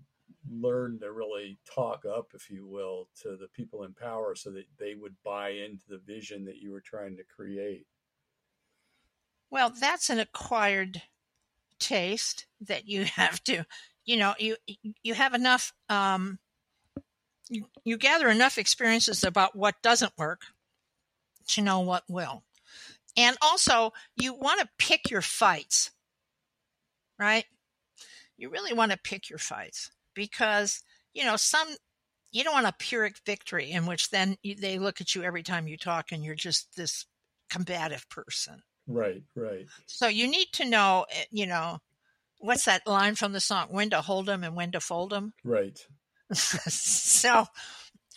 [0.50, 4.66] learn to really talk up, if you will, to the people in power so that
[4.78, 7.86] they would buy into the vision that you were trying to create?
[9.50, 11.02] Well, that's an acquired
[11.80, 13.66] taste that you have to,
[14.06, 14.56] you know, you
[15.04, 16.40] you have enough um
[17.50, 20.44] you, you gather enough experiences about what doesn't work
[21.50, 22.44] to know what will.
[23.18, 25.92] And also, you want to pick your fights,
[27.20, 27.44] right?
[28.38, 30.82] You really want to pick your fights because,
[31.14, 31.68] you know, some,
[32.32, 35.44] you don't want a Pyrrhic victory in which then you, they look at you every
[35.44, 37.06] time you talk and you're just this
[37.50, 38.62] combative person.
[38.88, 39.68] Right, right.
[39.86, 41.80] So you need to know, eh, you know,
[42.40, 43.68] what's that line from the song?
[43.70, 45.34] When to hold them and when to fold them.
[45.44, 45.80] Right.
[46.34, 47.46] so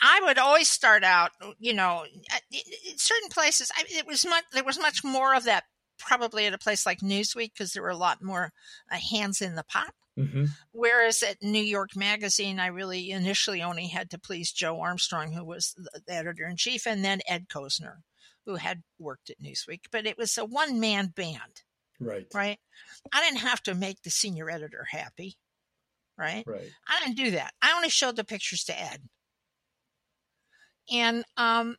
[0.03, 2.05] I would always start out, you know,
[2.51, 3.71] in certain places.
[3.77, 5.65] I, it was much there was much more of that
[5.99, 8.53] probably at a place like Newsweek because there were a lot more
[8.91, 9.95] uh, hands in the pot.
[10.19, 10.45] Mm-hmm.
[10.73, 15.45] Whereas at New York Magazine, I really initially only had to please Joe Armstrong, who
[15.45, 17.97] was the editor in chief, and then Ed Kosner,
[18.47, 19.87] who had worked at Newsweek.
[19.91, 21.63] But it was a one man band.
[22.01, 22.27] Right.
[22.33, 22.59] Right.
[23.13, 25.37] I didn't have to make the senior editor happy.
[26.17, 26.45] Right.
[26.47, 26.71] Right.
[26.89, 27.53] I didn't do that.
[27.61, 29.03] I only showed the pictures to Ed.
[30.93, 31.77] And um,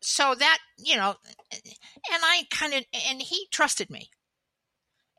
[0.00, 1.14] so that, you know,
[1.52, 4.10] and I kind of, and he trusted me.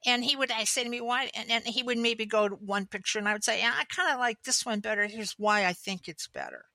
[0.05, 1.29] And he would I say to me, why?
[1.35, 3.83] And, and he would maybe go to one picture and I would say, yeah, I
[3.85, 5.05] kind of like this one better.
[5.05, 6.65] Here's why I think it's better.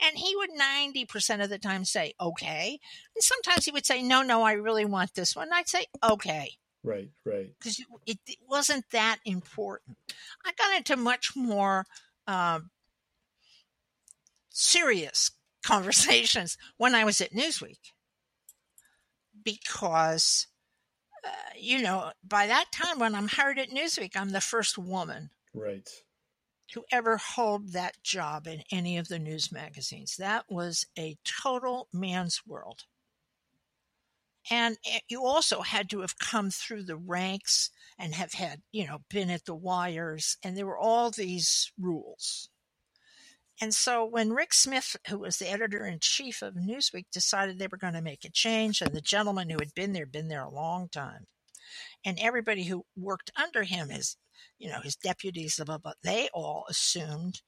[0.00, 2.78] And he would 90% of the time say, okay.
[3.14, 5.46] And sometimes he would say, no, no, I really want this one.
[5.46, 6.52] And I'd say, okay.
[6.84, 7.50] Right, right.
[7.58, 9.96] Because it, it, wasn't that important.
[10.44, 11.86] I got into much more
[12.28, 12.70] um,
[14.50, 15.32] serious
[15.64, 17.92] conversations when I was at Newsweek
[19.42, 20.46] because,
[21.26, 25.30] uh, you know, by that time when I'm hired at Newsweek, I'm the first woman.
[25.54, 25.88] Right.
[26.72, 30.16] To ever hold that job in any of the news magazines.
[30.16, 32.84] That was a total man's world.
[34.50, 34.76] And
[35.08, 39.30] you also had to have come through the ranks and have had, you know, been
[39.30, 40.36] at the wires.
[40.42, 42.48] And there were all these rules.
[43.60, 47.68] And so when Rick Smith, who was the editor in chief of Newsweek, decided they
[47.70, 50.42] were going to make a change, and the gentleman who had been there, been there
[50.42, 51.26] a long time,
[52.04, 54.16] and everybody who worked under him, his,
[54.58, 57.40] you know, his deputies, blah, blah, they all assumed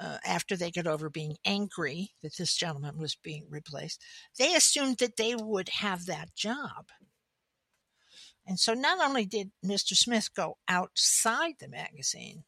[0.00, 4.02] uh, after they got over being angry that this gentleman was being replaced,
[4.38, 6.86] they assumed that they would have that job.
[8.46, 9.94] And so not only did Mr.
[9.94, 12.44] Smith go outside the magazine,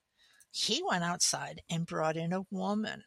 [0.55, 3.03] he went outside and brought in a woman.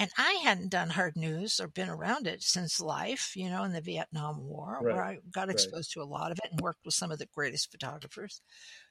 [0.00, 3.72] And I hadn't done hard news or been around it since life, you know, in
[3.72, 4.94] the Vietnam War, right.
[4.94, 6.02] where I got exposed right.
[6.02, 8.40] to a lot of it and worked with some of the greatest photographers.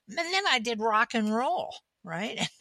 [0.07, 1.75] And then I did rock and roll,
[2.07, 2.47] right?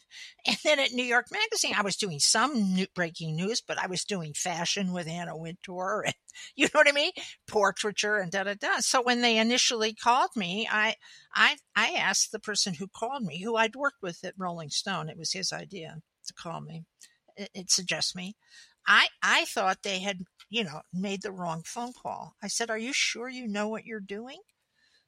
[0.47, 3.87] And, then at New York Magazine, I was doing some new, breaking news, but I
[3.87, 6.15] was doing fashion with Anna Wintour and
[6.55, 7.11] you know what I mean?
[7.47, 8.79] Portraiture and da da da.
[8.79, 10.95] So when they initially called me, I
[11.35, 15.09] I I asked the person who called me, who I'd worked with at Rolling Stone.
[15.09, 16.85] It was his idea to call me.
[17.35, 18.35] It, it suggests me.
[18.87, 22.35] I I thought they had you know made the wrong phone call.
[22.41, 24.39] I said, "Are you sure you know what you're doing?"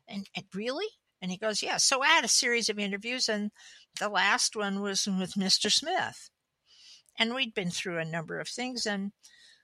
[0.08, 0.88] And, and really?
[1.22, 3.52] And he goes, "Yeah." So I had a series of interviews, and
[4.00, 5.72] the last one was with Mr.
[5.72, 6.30] Smith,
[7.18, 9.12] and we'd been through a number of things, and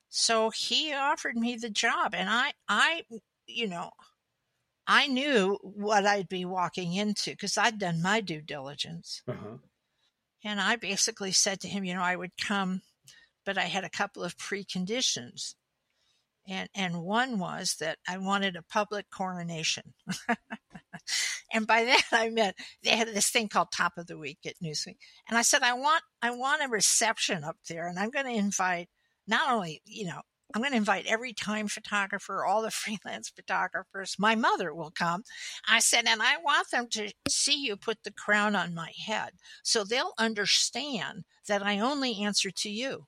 [0.09, 3.03] so he offered me the job and I I
[3.47, 3.91] you know
[4.87, 9.21] I knew what I'd be walking into because I'd done my due diligence.
[9.27, 9.57] Uh-huh.
[10.43, 12.83] And I basically said to him, you know, I would come,
[13.45, 15.55] but I had a couple of preconditions.
[16.47, 19.93] And, and one was that I wanted a public coronation.
[21.53, 24.59] and by that I meant they had this thing called Top of the Week at
[24.63, 24.97] Newsweek.
[25.27, 28.31] And I said, I want I want a reception up there and I'm going to
[28.31, 28.89] invite
[29.27, 30.21] not only, you know,
[30.53, 34.15] I'm going to invite every time photographer, all the freelance photographers.
[34.17, 35.23] My mother will come.
[35.67, 39.31] I said, and I want them to see you put the crown on my head
[39.63, 43.07] so they'll understand that I only answer to you.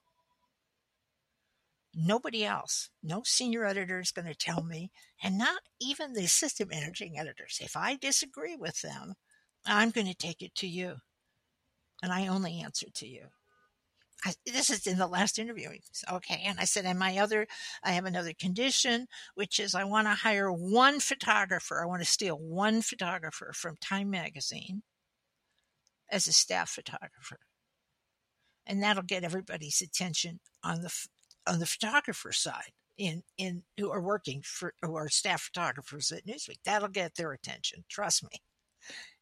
[2.00, 4.92] Nobody else, no senior editor is going to tell me,
[5.24, 7.58] and not even the assistant managing editors.
[7.60, 9.16] If I disagree with them,
[9.66, 10.98] I'm going to take it to you.
[12.04, 13.24] And I only answer to you.
[14.24, 15.70] I, this is in the last interview.
[16.12, 16.44] Okay.
[16.46, 17.48] And I said, and my other,
[17.84, 21.82] I have another condition, which is I want to hire one photographer.
[21.82, 24.84] I want to steal one photographer from Time Magazine
[26.12, 27.40] as a staff photographer.
[28.68, 30.94] And that'll get everybody's attention on the,
[31.48, 32.72] on the photographer side.
[32.98, 36.60] in in who are working for who are staff photographers at Newsweek.
[36.66, 37.86] That'll get their attention.
[37.90, 38.42] Trust me.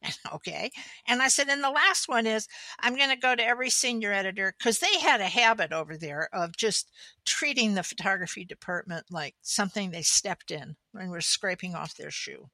[0.34, 0.70] okay.
[1.06, 2.46] And I said, and the last one is
[2.80, 6.28] I'm going to go to every senior editor because they had a habit over there
[6.32, 6.90] of just
[7.24, 12.48] treating the photography department like something they stepped in and were scraping off their shoe.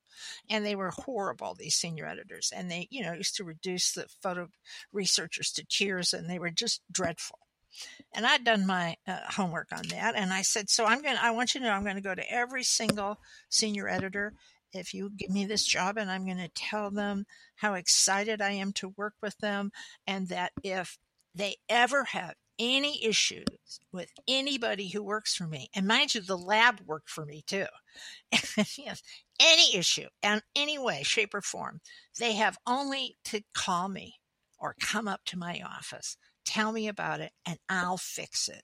[0.51, 2.53] And they were horrible, these senior editors.
[2.55, 4.49] And they, you know, used to reduce the photo
[4.93, 7.39] researchers to tears and they were just dreadful.
[8.13, 10.15] And I'd done my uh, homework on that.
[10.17, 12.03] And I said, so I'm going to, I want you to know I'm going to
[12.03, 13.19] go to every single
[13.49, 14.35] senior editor
[14.73, 18.53] if you give me this job and I'm going to tell them how excited I
[18.53, 19.71] am to work with them
[20.07, 20.99] and that if
[21.35, 26.37] they ever have any issues with anybody who works for me, and mind you, the
[26.37, 27.67] lab worked for me too.
[28.31, 29.03] yes,
[29.41, 31.81] any issue in any way, shape, or form,
[32.19, 34.21] they have only to call me
[34.59, 38.63] or come up to my office, tell me about it, and I'll fix it.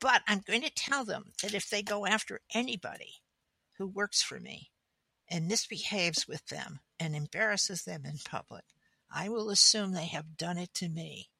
[0.00, 3.14] But I'm going to tell them that if they go after anybody
[3.78, 4.70] who works for me,
[5.28, 8.64] and misbehaves with them and embarrasses them in public,
[9.10, 11.30] I will assume they have done it to me.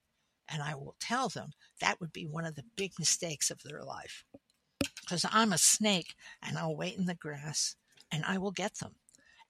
[0.48, 3.82] And I will tell them that would be one of the big mistakes of their
[3.82, 4.24] life.
[5.00, 7.76] Because I'm a snake and I'll wait in the grass
[8.10, 8.96] and I will get them.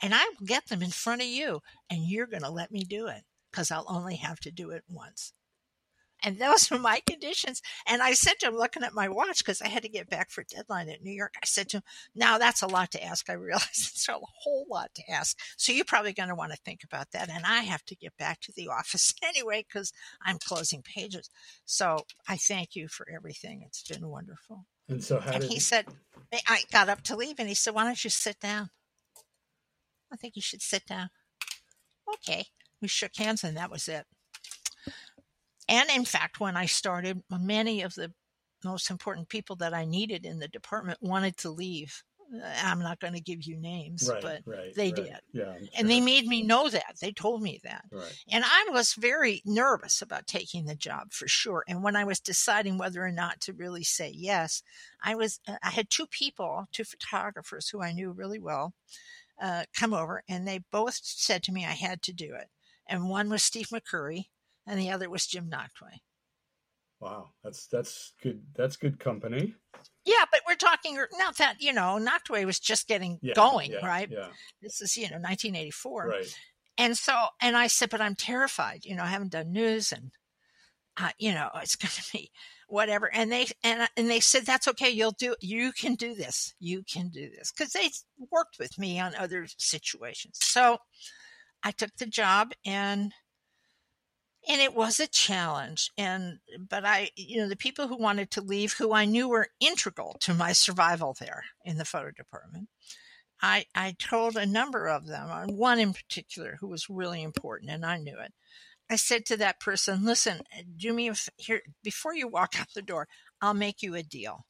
[0.01, 2.85] And I will get them in front of you and you're going to let me
[2.85, 5.33] do it because I'll only have to do it once.
[6.25, 7.61] And those were my conditions.
[7.87, 10.31] And I said to him, looking at my watch, because I had to get back
[10.31, 11.83] for deadline at New York, I said to him,
[12.15, 13.29] now that's a lot to ask.
[13.29, 15.39] I realize it's a whole lot to ask.
[15.57, 17.29] So you're probably going to want to think about that.
[17.29, 19.93] And I have to get back to the office anyway, because
[20.25, 21.31] I'm closing pages.
[21.65, 21.99] So
[22.29, 23.63] I thank you for everything.
[23.65, 24.67] It's been wonderful.
[24.89, 25.87] And so how and did he said,
[26.47, 28.71] I got up to leave and he said, why don't you sit down?
[30.13, 31.09] I think you should sit down.
[32.15, 32.47] Okay.
[32.81, 34.05] We shook hands and that was it.
[35.69, 38.13] And in fact, when I started, many of the
[38.65, 42.03] most important people that I needed in the department wanted to leave.
[42.35, 44.97] Uh, I'm not going to give you names, right, but right, they right.
[44.97, 45.21] did.
[45.33, 45.51] Yeah.
[45.51, 46.97] I'm And they made me know that.
[47.01, 47.85] They told me that.
[48.31, 51.65] And I was very nervous about taking the job for sure.
[51.69, 54.63] And when I was deciding whether or not to really say yes,
[55.03, 58.73] I was uh, I had two people, two photographers who I knew really well,
[59.41, 62.49] uh, come over, and they both said to me I had to do it.
[62.89, 64.27] And one was Steve McCurry,
[64.67, 65.99] and the other was Jim Nachtwey.
[67.01, 67.31] Wow.
[67.43, 68.43] That's that's good.
[68.57, 69.55] That's good company.
[70.07, 73.35] Yeah, but we're talking not that you know Nachtwey was just getting Yeah.
[73.35, 74.09] going, yeah, right?
[74.11, 74.29] Yeah.
[74.63, 76.07] This is you know 1984.
[76.09, 76.39] Right.
[76.77, 78.85] And so, and I said, but I'm terrified.
[78.85, 80.11] You know, I haven't done news, and
[80.97, 82.31] uh, you know, it's going to be
[82.69, 83.11] whatever.
[83.13, 84.91] And they and and they said, that's okay.
[84.91, 85.37] You'll do.
[85.41, 86.55] You can do this.
[86.59, 87.91] You can do this because they
[88.31, 90.39] worked with me on other situations.
[90.41, 90.79] So
[91.63, 93.13] I took the job, and
[94.49, 95.91] and it was a challenge.
[95.97, 99.49] And but I, you know, the people who wanted to leave, who I knew were
[99.61, 102.69] integral to my survival there in the photo department.
[103.43, 107.71] I, I told a number of them, uh, one in particular who was really important,
[107.71, 108.33] and I knew it.
[108.89, 110.43] I said to that person, "Listen,
[110.77, 113.09] do me a here before you walk out the door.
[113.41, 114.47] I'll make you a deal.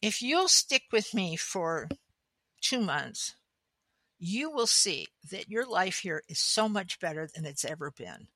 [0.00, 1.88] If you'll stick with me for
[2.60, 3.34] two months,
[4.18, 8.28] you will see that your life here is so much better than it's ever been,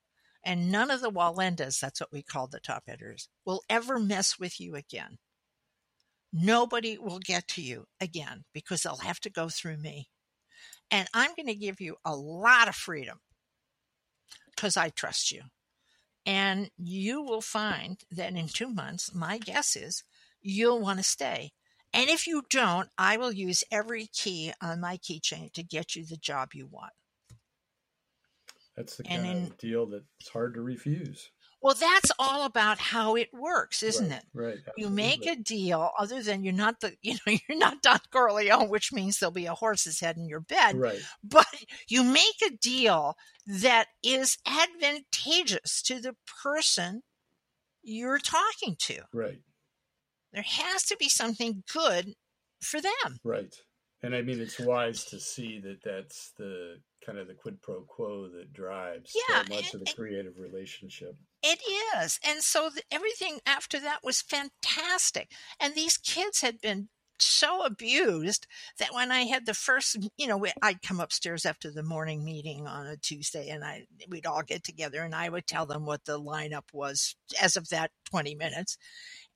[0.43, 4.75] and none of the Wallendas—that's what we call the top editors—will ever mess with you
[4.75, 5.17] again."
[6.33, 10.09] nobody will get to you again because they'll have to go through me.
[10.89, 13.19] And I'm going to give you a lot of freedom
[14.55, 15.43] because I trust you.
[16.25, 20.03] And you will find that in two months, my guess is
[20.41, 21.51] you'll want to stay.
[21.93, 26.05] And if you don't, I will use every key on my keychain to get you
[26.05, 26.93] the job you want.
[28.75, 31.29] That's the kind in- of deal that's hard to refuse.
[31.61, 34.25] Well, that's all about how it works, isn't right, it?
[34.33, 34.57] Right.
[34.75, 38.67] you make a deal other than you're not the you know you're not Don Corleone,
[38.67, 40.99] which means there'll be a horse's head in your bed, Right.
[41.23, 41.47] but
[41.87, 43.15] you make a deal
[43.47, 47.03] that is advantageous to the person
[47.81, 49.01] you're talking to.
[49.13, 49.39] Right.
[50.33, 52.15] There has to be something good
[52.61, 53.19] for them.
[53.23, 53.53] Right.
[54.01, 57.81] And I mean, it's wise to see that that's the kind of the quid pro
[57.81, 61.15] quo that drives Yeah, so much of the and- creative relationship.
[61.41, 61.59] It
[61.97, 62.19] is.
[62.25, 65.29] And so the, everything after that was fantastic.
[65.59, 66.87] And these kids had been
[67.19, 68.47] so abused
[68.79, 72.67] that when I had the first, you know, I'd come upstairs after the morning meeting
[72.67, 76.05] on a Tuesday and I we'd all get together and I would tell them what
[76.05, 78.77] the lineup was as of that 20 minutes.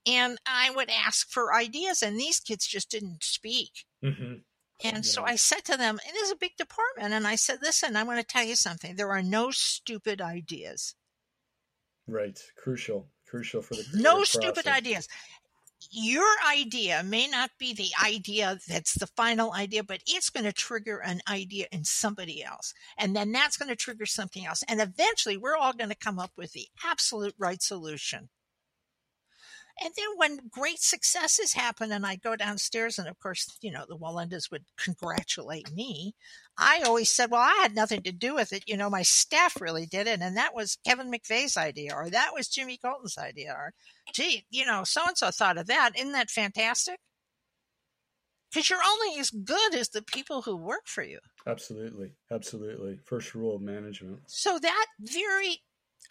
[0.05, 3.85] And I would ask for ideas and these kids just didn't speak.
[4.01, 4.35] hmm
[4.83, 7.13] And so I said to them, it is a big department.
[7.13, 8.95] And I said, listen, I'm going to tell you something.
[8.95, 10.93] There are no stupid ideas.
[12.07, 12.39] Right.
[12.55, 13.07] Crucial.
[13.27, 15.07] Crucial for the no creative stupid ideas
[15.91, 20.53] your idea may not be the idea that's the final idea, but it's going to
[20.53, 22.73] trigger an idea in somebody else.
[22.97, 24.63] And then that's going to trigger something else.
[24.67, 28.29] And eventually we're all going to come up with the absolute right solution.
[29.83, 33.85] And then when great successes happen and I go downstairs and of course, you know,
[33.87, 36.15] the Wallendas would congratulate me.
[36.57, 38.63] I always said, well, I had nothing to do with it.
[38.65, 40.19] You know, my staff really did it.
[40.21, 43.73] And that was Kevin McVeigh's idea or that was Jimmy Colton's idea or,
[44.13, 45.91] gee, you know, so-and-so thought of that.
[45.95, 46.97] Isn't that fantastic?
[48.51, 51.19] Because you're only as good as the people who work for you.
[51.45, 52.13] Absolutely.
[52.31, 52.97] Absolutely.
[53.05, 54.21] First rule of management.
[54.25, 55.59] So that very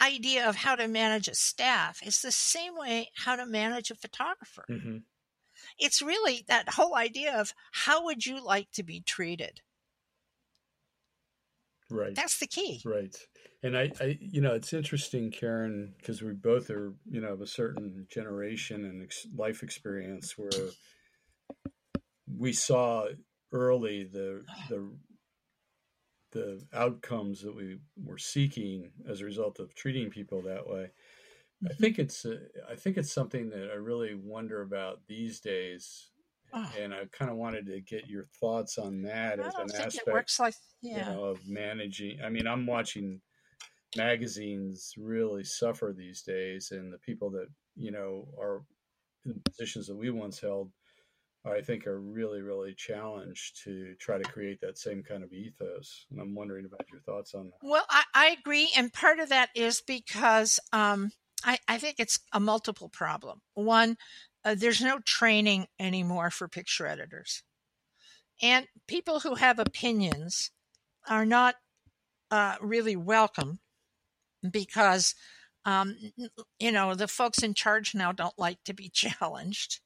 [0.00, 3.94] idea of how to manage a staff is the same way how to manage a
[3.94, 4.64] photographer.
[4.70, 4.98] Mm-hmm.
[5.78, 9.60] It's really that whole idea of how would you like to be treated?
[11.90, 12.14] Right.
[12.14, 12.82] That's the key.
[12.84, 13.16] Right.
[13.62, 17.40] And I, I you know, it's interesting, Karen, because we both are, you know, of
[17.40, 20.70] a certain generation and ex- life experience where
[22.26, 23.06] we saw
[23.52, 24.90] early the the
[26.36, 30.92] the outcomes that we were seeking as a result of treating people that way.
[31.70, 31.74] I Mhm.
[31.74, 36.12] think it's uh, I think it's something that I really wonder about these days,
[36.52, 39.72] Oh, and I kind of wanted to get your thoughts on that I as an
[39.72, 40.54] aspect works like
[40.92, 42.22] you know, of managing.
[42.22, 43.22] I mean, I'm watching
[43.94, 48.64] magazines really suffer these days, and the people that you know are
[49.26, 50.72] in positions that we once held,
[51.46, 56.06] I think, are really, really challenged to try to create that same kind of ethos.
[56.10, 57.56] And I'm wondering about your thoughts on that.
[57.62, 61.12] Well, I, I agree, and part of that is because um,
[61.44, 63.40] I, I think it's a multiple problem.
[63.54, 63.96] One,
[64.44, 67.42] uh, there's no training anymore for picture editors,
[68.42, 70.50] and people who have opinions
[71.08, 71.56] are not
[72.30, 73.60] uh, really welcome
[74.50, 75.14] because
[75.64, 75.96] um,
[76.58, 79.80] you know the folks in charge now don't like to be challenged,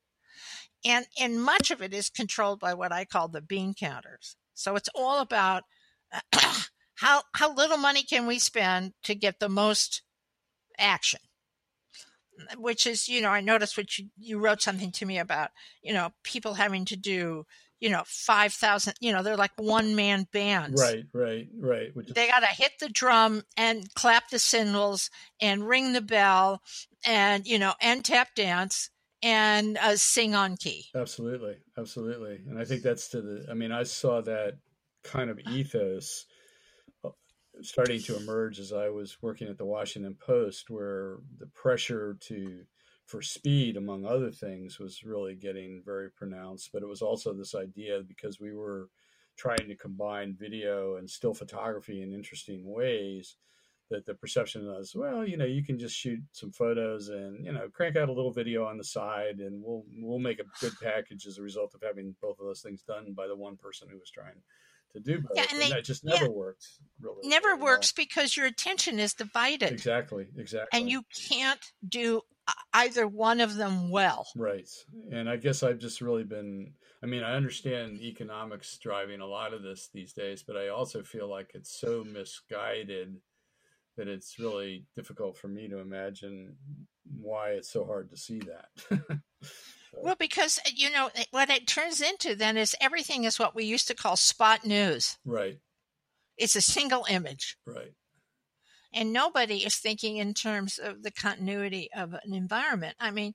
[0.85, 4.37] and and much of it is controlled by what I call the bean counters.
[4.55, 5.65] So it's all about
[6.97, 10.03] how how little money can we spend to get the most
[10.79, 11.21] action
[12.57, 15.51] which is you know i noticed what you, you wrote something to me about
[15.83, 17.45] you know people having to do
[17.81, 21.97] you know 5000 you know they're like one man bands Right, right, right.
[21.97, 25.11] Which they got to hit the drum and clap the cymbals
[25.41, 26.63] and ring the bell
[27.05, 28.91] and you know and tap dance
[29.23, 32.41] and uh, sing on key absolutely, absolutely.
[32.49, 33.47] And I think that's to the.
[33.51, 34.59] I mean, I saw that
[35.03, 36.27] kind of ethos
[37.05, 37.11] uh,
[37.63, 42.65] starting to emerge as I was working at the Washington Post, where the pressure to
[43.07, 46.71] for speed, among other things, was really getting very pronounced.
[46.73, 48.89] But it was also this idea because we were
[49.37, 53.37] trying to combine video and still photography in interesting ways
[53.91, 57.53] that the perception was well you know you can just shoot some photos and you
[57.53, 60.73] know crank out a little video on the side and we'll we'll make a good
[60.83, 63.89] package as a result of having both of those things done by the one person
[63.91, 64.41] who was trying
[64.93, 66.15] to do both Yeah, and and, they- that just yeah.
[66.15, 66.67] never worked
[67.01, 67.65] really never well.
[67.67, 72.23] works because your attention is divided exactly exactly and you can't do
[72.75, 74.69] either one of them well Right.
[75.13, 76.73] And I guess I've just really been
[77.03, 81.03] I mean, I understand economics driving a lot of this these days, but I also
[81.03, 83.17] feel like it's so misguided
[84.01, 86.57] that it's really difficult for me to imagine
[87.05, 89.21] why it's so hard to see that.
[90.03, 93.65] Well, because uh, you know what it turns into then is everything is what we
[93.65, 95.19] used to call spot news.
[95.25, 95.59] right,
[96.37, 97.93] It's a single image, right.
[98.93, 102.97] and nobody is thinking in terms of the continuity of an environment.
[103.01, 103.35] I mean,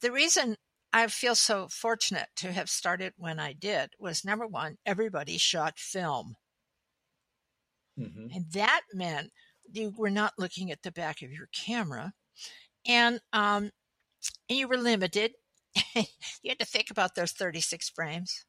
[0.00, 0.56] the reason
[0.92, 5.78] I feel so fortunate to have started when I did was number one, everybody shot
[5.78, 6.36] film,
[7.96, 9.30] hmm and that meant
[9.72, 12.12] you were not looking at the back of your camera,
[12.86, 13.70] and um,
[14.48, 15.32] and you were limited.
[15.94, 16.04] you
[16.48, 18.44] had to think about those 36 frames.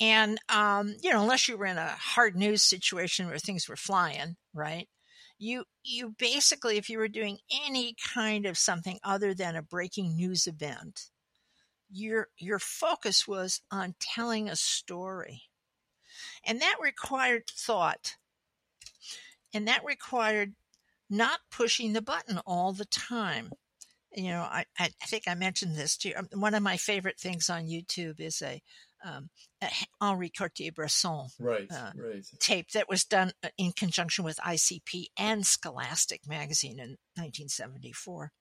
[0.00, 3.76] And, um, you know, unless you were in a hard news situation where things were
[3.76, 4.88] flying, right?
[5.38, 10.16] You, you basically, if you were doing any kind of something other than a breaking
[10.16, 11.10] news event,
[11.90, 15.42] your, your focus was on telling a story.
[16.44, 18.16] And that required thought.
[19.54, 20.54] And that required
[21.10, 23.50] not pushing the button all the time
[24.14, 26.14] you know, I, I think I mentioned this to you.
[26.16, 28.60] Um, One of my favorite things on YouTube is a,
[29.04, 29.30] um,
[29.62, 29.68] a
[30.00, 32.24] Henri Cartier-Bresson Right, Uh, right.
[32.38, 38.32] tape that was done uh, in conjunction with ICP and Scholastic magazine in 1974.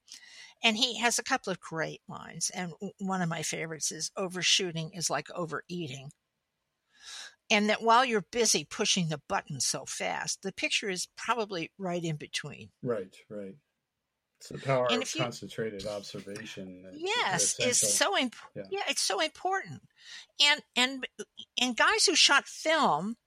[0.63, 2.51] And he has a couple of great lines.
[2.53, 6.11] And one of my favorites is overshooting is like overeating.
[7.51, 12.03] And that while you're busy pushing the button so fast, the picture is probably right
[12.03, 12.69] in between.
[12.81, 13.55] Right, right.
[14.39, 16.83] It's the power And of if you- concentrated observation.
[16.95, 18.63] yes is so imp- Yeah.
[18.71, 18.83] yeah.
[18.87, 19.83] it's so important
[20.43, 21.07] and and
[21.59, 23.17] and guys who shot film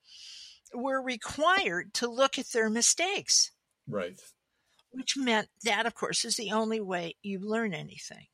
[0.72, 3.52] were required to look at their mistakes
[3.86, 4.18] right.
[4.90, 8.26] which meant that of course is the only way you learn anything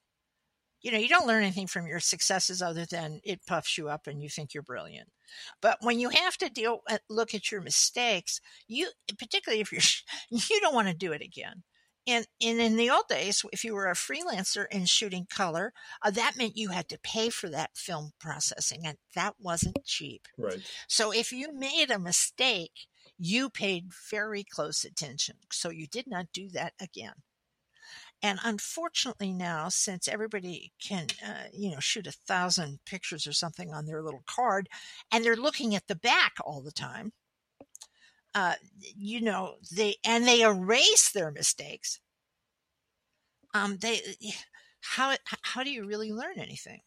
[0.83, 4.07] you know you don't learn anything from your successes other than it puffs you up
[4.07, 5.09] and you think you're brilliant
[5.61, 9.81] but when you have to deal uh, look at your mistakes you particularly if you're
[10.31, 11.63] you don't want to do it again
[12.07, 15.73] and, and in the old days if you were a freelancer and shooting color
[16.03, 20.27] uh, that meant you had to pay for that film processing and that wasn't cheap
[20.39, 20.61] Right.
[20.89, 22.87] so if you made a mistake,
[23.19, 25.37] you paid very close attention.
[25.53, 27.13] So you did not do that again.
[28.23, 33.73] And unfortunately now, since everybody can, uh, you know, shoot a thousand pictures or something
[33.73, 34.69] on their little card,
[35.11, 37.13] and they're looking at the back all the time,
[38.35, 42.01] uh, you know, they and they erase their mistakes.
[43.55, 44.01] Um, they
[44.83, 46.81] how how do you really learn anything?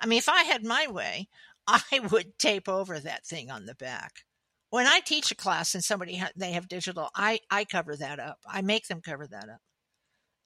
[0.00, 1.28] I mean, if I had my way,
[1.66, 4.24] I would tape over that thing on the back.
[4.70, 8.18] When I teach a class and somebody ha- they have digital, I I cover that
[8.18, 8.38] up.
[8.46, 9.60] I make them cover that up,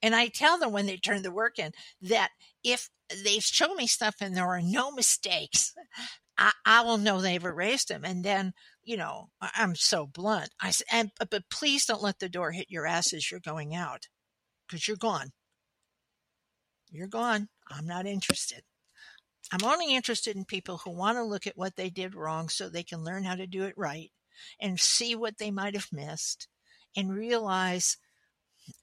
[0.01, 1.71] and I tell them when they turn the work in
[2.01, 2.29] that
[2.63, 2.89] if
[3.23, 5.73] they show me stuff and there are no mistakes,
[6.37, 8.05] I, I will know they've erased them.
[8.05, 10.49] And then you know I'm so blunt.
[10.61, 13.75] I s- and but please don't let the door hit your ass as you're going
[13.75, 14.07] out,
[14.67, 15.31] because you're gone.
[16.89, 17.49] You're gone.
[17.69, 18.63] I'm not interested.
[19.51, 22.69] I'm only interested in people who want to look at what they did wrong so
[22.69, 24.11] they can learn how to do it right
[24.59, 26.47] and see what they might have missed
[26.95, 27.97] and realize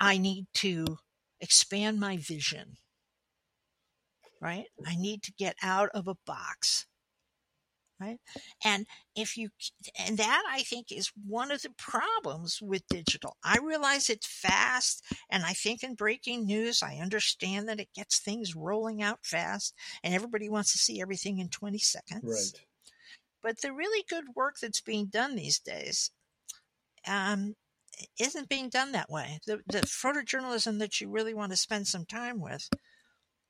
[0.00, 0.98] I need to
[1.40, 2.76] expand my vision.
[4.40, 4.66] Right?
[4.86, 6.86] I need to get out of a box.
[8.00, 8.18] Right?
[8.64, 9.50] And if you,
[9.98, 13.36] and that I think is one of the problems with digital.
[13.42, 18.18] I realize it's fast, and I think in breaking news, I understand that it gets
[18.18, 22.24] things rolling out fast and everybody wants to see everything in 20 seconds.
[22.54, 22.66] Right.
[23.42, 26.10] But the really good work that's being done these days
[27.06, 27.54] um,
[28.18, 29.40] isn't being done that way.
[29.46, 32.68] The, the photojournalism that you really want to spend some time with,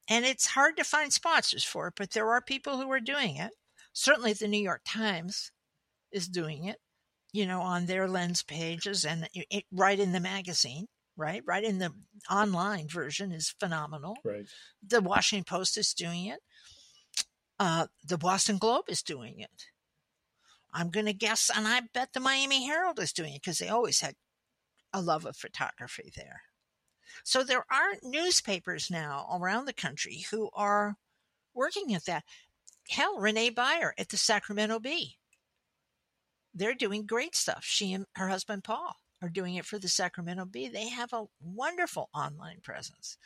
[0.09, 3.37] and it's hard to find sponsors for it, but there are people who are doing
[3.37, 3.51] it.
[3.93, 5.51] Certainly, the New York Times
[6.13, 6.77] is doing it,
[7.33, 10.87] you know, on their lens pages and it, right in the magazine,
[11.17, 11.43] right?
[11.47, 11.93] Right in the
[12.31, 14.47] online version is phenomenal Right.
[14.87, 16.41] the Washington Post is doing it.
[17.59, 19.67] Uh, the Boston Globe is doing it.
[20.73, 23.69] I'm going to guess, and I bet the Miami Herald is doing it because they
[23.69, 24.15] always had
[24.95, 26.41] a love of photography there.
[27.25, 30.97] So there are newspapers now around the country who are
[31.53, 32.25] working at that.
[32.89, 35.19] Hell, Renee Byer at the Sacramento Bee.
[36.55, 37.65] They're doing great stuff.
[37.65, 40.69] She and her husband Paul are doing it for the Sacramento Bee.
[40.69, 43.17] They have a wonderful online presence.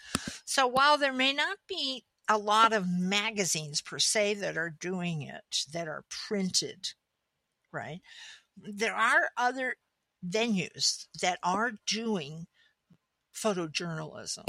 [0.44, 5.22] So while there may not be a lot of magazines per se that are doing
[5.22, 6.90] it, that are printed,
[7.72, 8.00] right?
[8.56, 9.76] There are other
[10.26, 12.46] venues that are doing
[13.34, 14.46] photojournalism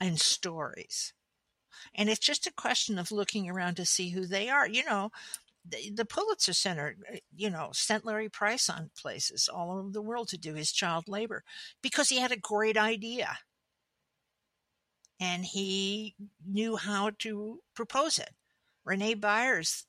[0.00, 1.12] and stories.
[1.94, 4.68] And it's just a question of looking around to see who they are.
[4.68, 5.10] You know,
[5.68, 6.96] the, the Pulitzer Center,
[7.34, 11.04] you know, sent Larry Price on places all over the world to do his child
[11.08, 11.42] labor
[11.82, 13.38] because he had a great idea
[15.20, 16.14] and he
[16.46, 18.30] knew how to propose it.
[18.84, 19.86] Renee Byer's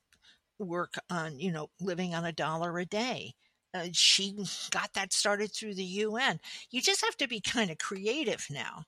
[0.59, 3.33] work on, you know, living on a dollar a day.
[3.73, 4.35] Uh, she
[4.71, 6.39] got that started through the UN.
[6.71, 8.83] You just have to be kind of creative now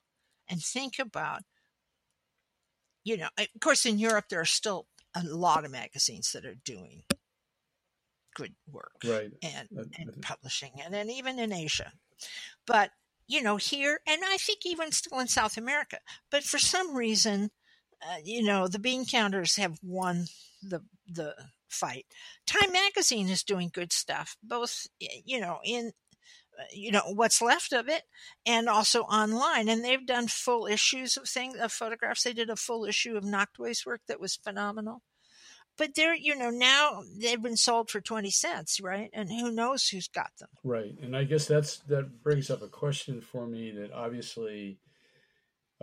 [0.48, 1.42] and think about,
[3.02, 6.56] you know, of course, in Europe, there are still a lot of magazines that are
[6.64, 7.02] doing
[8.34, 9.30] good work Right.
[9.42, 9.68] and,
[9.98, 11.92] and publishing, and then even in Asia.
[12.66, 12.90] But
[13.26, 15.98] you know, here and I think even still in South America.
[16.30, 17.50] But for some reason,
[18.02, 20.26] uh, you know, the bean counters have won
[20.62, 21.34] the the
[21.74, 22.06] fight.
[22.46, 25.92] Time Magazine is doing good stuff, both you know in
[26.58, 28.02] uh, you know what's left of it
[28.46, 32.22] and also online and they've done full issues of things of photographs.
[32.22, 35.02] They did a full issue of Nachtwey's work that was phenomenal.
[35.76, 39.10] But they're you know now they've been sold for 20 cents right?
[39.12, 40.48] And who knows who's got them.
[40.62, 44.78] Right, and I guess that's that brings up a question for me that obviously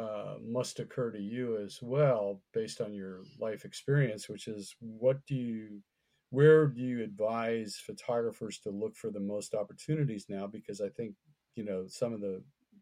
[0.01, 5.17] uh, must occur to you as well, based on your life experience, which is what
[5.27, 5.81] do you,
[6.29, 10.47] where do you advise photographers to look for the most opportunities now?
[10.47, 11.13] Because I think
[11.55, 12.41] you know some of the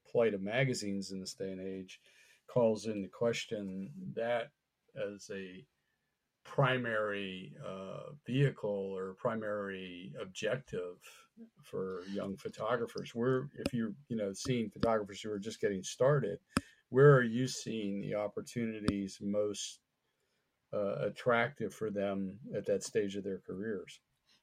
[0.10, 2.00] plight of magazines in this day and age
[2.48, 4.50] calls into question that
[4.96, 5.66] as a
[6.44, 10.98] primary uh, vehicle or primary objective
[11.64, 13.14] for young photographers.
[13.14, 16.40] Where, if you're, you know, seeing photographers who are just getting started,
[16.90, 19.80] where are you seeing the opportunities most
[20.74, 24.00] uh, attractive for them at that stage of their careers?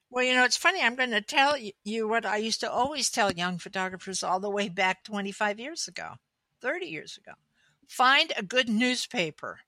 [0.09, 0.81] Well, you know, it's funny.
[0.81, 4.49] I'm going to tell you what I used to always tell young photographers all the
[4.49, 6.13] way back 25 years ago,
[6.61, 7.33] 30 years ago.
[7.89, 9.59] Find a good newspaper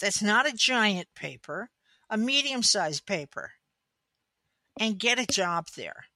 [0.00, 1.70] that's not a giant paper,
[2.08, 3.52] a medium sized paper,
[4.78, 6.06] and get a job there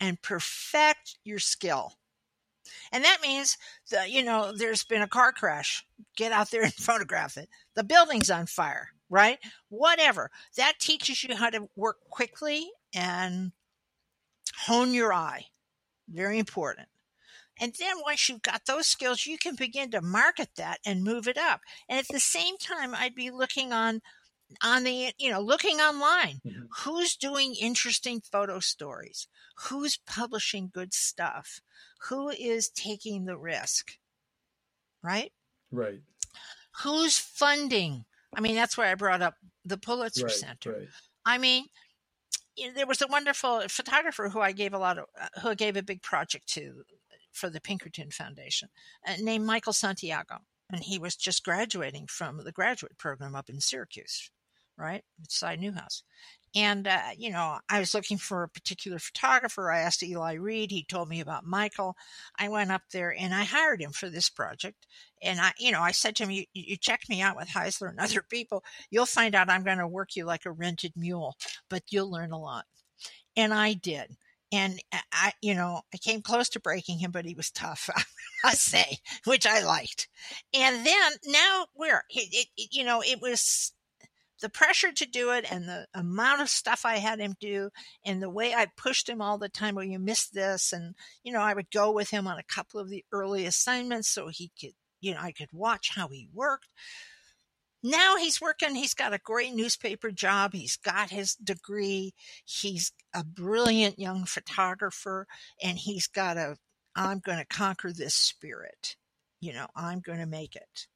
[0.00, 1.94] and perfect your skill.
[2.92, 3.56] And that means
[3.90, 5.84] that, you know, there's been a car crash.
[6.16, 7.48] Get out there and photograph it.
[7.74, 9.38] The building's on fire, right?
[9.68, 10.30] Whatever.
[10.56, 13.52] That teaches you how to work quickly and
[14.66, 15.46] hone your eye.
[16.08, 16.88] Very important.
[17.58, 21.26] And then once you've got those skills, you can begin to market that and move
[21.26, 21.60] it up.
[21.88, 24.02] And at the same time, I'd be looking on
[24.62, 26.64] on the you know looking online mm-hmm.
[26.84, 29.28] who's doing interesting photo stories?
[29.68, 31.60] Who's publishing good stuff?
[32.08, 33.92] Who is taking the risk?
[35.02, 35.32] Right?
[35.70, 36.00] Right.
[36.82, 38.04] Who's funding?
[38.36, 39.34] I mean that's why i brought up
[39.64, 40.72] the pulitzer right, center.
[40.72, 40.88] right.
[41.24, 41.66] i mean
[42.56, 45.50] you know, there was a wonderful photographer who i gave a lot of uh, who
[45.50, 46.84] i gave a big project to
[47.32, 48.68] for the pinkerton foundation
[49.06, 50.38] uh, named michael santiago
[50.70, 54.30] and he was just graduating from the graduate program up in syracuse
[54.78, 55.04] right?
[55.20, 56.02] Beside Newhouse.
[56.54, 59.70] And, uh, you know, I was looking for a particular photographer.
[59.70, 60.70] I asked Eli Reed.
[60.70, 61.96] He told me about Michael.
[62.38, 64.86] I went up there and I hired him for this project.
[65.22, 67.90] And I, you know, I said to him, you, you checked me out with Heisler
[67.90, 68.64] and other people.
[68.90, 71.36] You'll find out I'm going to work you like a rented mule,
[71.68, 72.64] but you'll learn a lot.
[73.36, 74.16] And I did.
[74.50, 74.80] And
[75.12, 77.90] I, you know, I came close to breaking him, but he was tough,
[78.44, 80.08] I say, which I liked.
[80.54, 83.72] And then now where it, it, you know, it was
[84.40, 87.70] the pressure to do it and the amount of stuff I had him do
[88.04, 90.72] and the way I pushed him all the time, well, you missed this.
[90.72, 94.08] And, you know, I would go with him on a couple of the early assignments
[94.08, 96.68] so he could, you know, I could watch how he worked.
[97.82, 102.14] Now he's working, he's got a great newspaper job, he's got his degree,
[102.44, 105.26] he's a brilliant young photographer,
[105.62, 106.56] and he's got a,
[106.96, 108.96] I'm going to conquer this spirit.
[109.40, 110.88] You know, I'm going to make it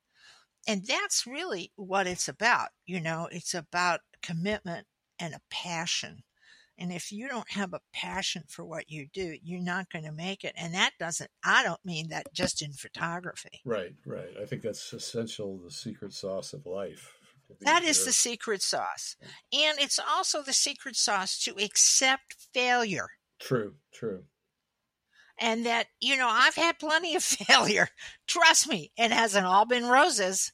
[0.70, 2.68] and that's really what it's about.
[2.86, 4.86] You know, it's about commitment
[5.18, 6.22] and a passion.
[6.78, 10.12] And if you don't have a passion for what you do, you're not going to
[10.12, 10.54] make it.
[10.56, 13.60] And that doesn't, I don't mean that just in photography.
[13.64, 14.30] Right, right.
[14.40, 17.12] I think that's essential, the secret sauce of life.
[17.62, 19.16] That is the secret sauce.
[19.52, 23.08] And it's also the secret sauce to accept failure.
[23.40, 24.22] True, true
[25.40, 27.88] and that you know I've had plenty of failure.
[28.28, 30.52] Trust me, it hasn't all been roses,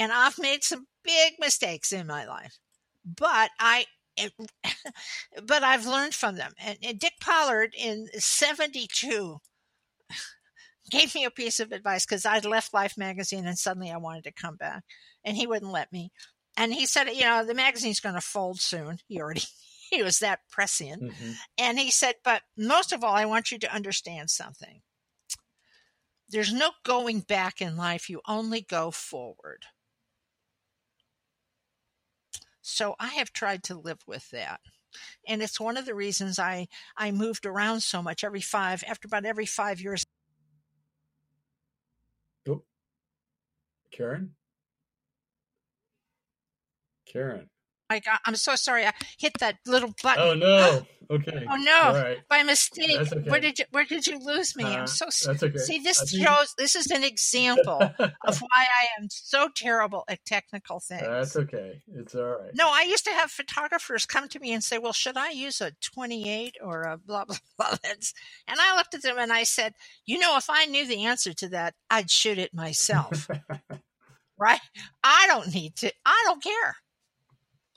[0.00, 2.58] and I've made some big mistakes in my life,
[3.04, 3.84] but I.
[4.16, 4.32] It,
[5.46, 6.52] but I've learned from them.
[6.58, 9.38] And, and Dick Pollard in '72
[10.90, 14.24] gave me a piece of advice because I'd left Life magazine and suddenly I wanted
[14.24, 14.82] to come back,
[15.24, 16.10] and he wouldn't let me.
[16.56, 18.98] And he said, you know, the magazine's going to fold soon.
[19.06, 19.42] He already
[19.90, 21.02] he was that prescient.
[21.02, 21.32] Mm-hmm.
[21.58, 24.82] And he said, But most of all, I want you to understand something.
[26.28, 29.64] There's no going back in life, you only go forward.
[32.70, 34.60] So I have tried to live with that.
[35.26, 39.06] And it's one of the reasons I, I moved around so much every five, after
[39.06, 40.04] about every five years.
[42.48, 42.62] Oh,
[43.90, 44.34] Karen?
[47.06, 47.50] Karen.
[47.90, 48.86] My God, I'm so sorry.
[48.86, 50.22] I hit that little button.
[50.22, 50.82] Oh no.
[51.10, 51.44] Okay.
[51.50, 52.00] Oh no.
[52.00, 52.18] Right.
[52.28, 53.00] By mistake.
[53.00, 53.28] Okay.
[53.28, 54.62] Where did you where did you lose me?
[54.62, 55.58] Uh, I'm so that's okay.
[55.58, 60.78] See, this shows this is an example of why I am so terrible at technical
[60.78, 61.02] things.
[61.02, 61.82] That's okay.
[61.96, 62.54] It's all right.
[62.54, 65.60] No, I used to have photographers come to me and say, Well, should I use
[65.60, 67.76] a 28 or a blah blah blah?
[67.82, 68.14] lens?"
[68.46, 69.74] And I looked at them and I said,
[70.06, 73.28] You know, if I knew the answer to that, I'd shoot it myself.
[74.38, 74.60] right?
[75.02, 76.76] I don't need to I don't care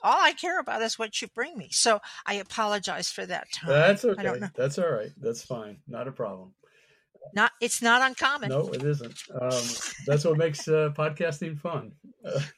[0.04, 1.68] all I care about is what you bring me.
[1.70, 3.70] So I apologize for that time.
[3.70, 4.40] That's okay.
[4.54, 5.10] That's all right.
[5.20, 5.78] That's fine.
[5.88, 6.52] Not a problem.
[7.32, 8.50] Not it's not uncommon.
[8.50, 9.18] No, it isn't.
[9.40, 9.62] Um,
[10.06, 11.92] that's what makes uh, podcasting fun.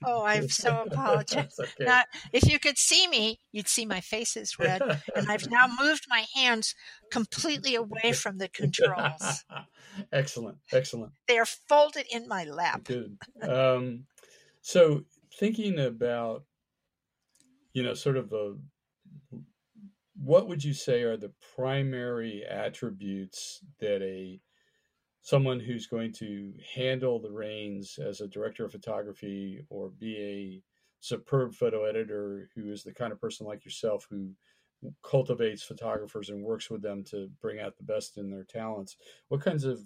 [0.04, 1.50] oh, I'm so apologetic.
[1.60, 1.84] okay.
[1.84, 4.82] Now, if you could see me, you'd see my face is red,
[5.14, 6.74] and I've now moved my hands
[7.10, 9.44] completely away from the controls.
[10.12, 11.12] excellent, excellent.
[11.28, 12.84] They are folded in my lap.
[12.84, 13.16] Good.
[13.42, 14.06] Um,
[14.62, 15.04] so,
[15.38, 16.42] thinking about
[17.76, 18.56] you know, sort of a
[20.14, 24.40] what would you say are the primary attributes that a
[25.22, 30.62] someone who's going to handle the reins as a director of photography or be a
[31.00, 34.30] superb photo editor who is the kind of person like yourself who
[35.02, 38.96] cultivates photographers and works with them to bring out the best in their talents.
[39.28, 39.80] What kinds of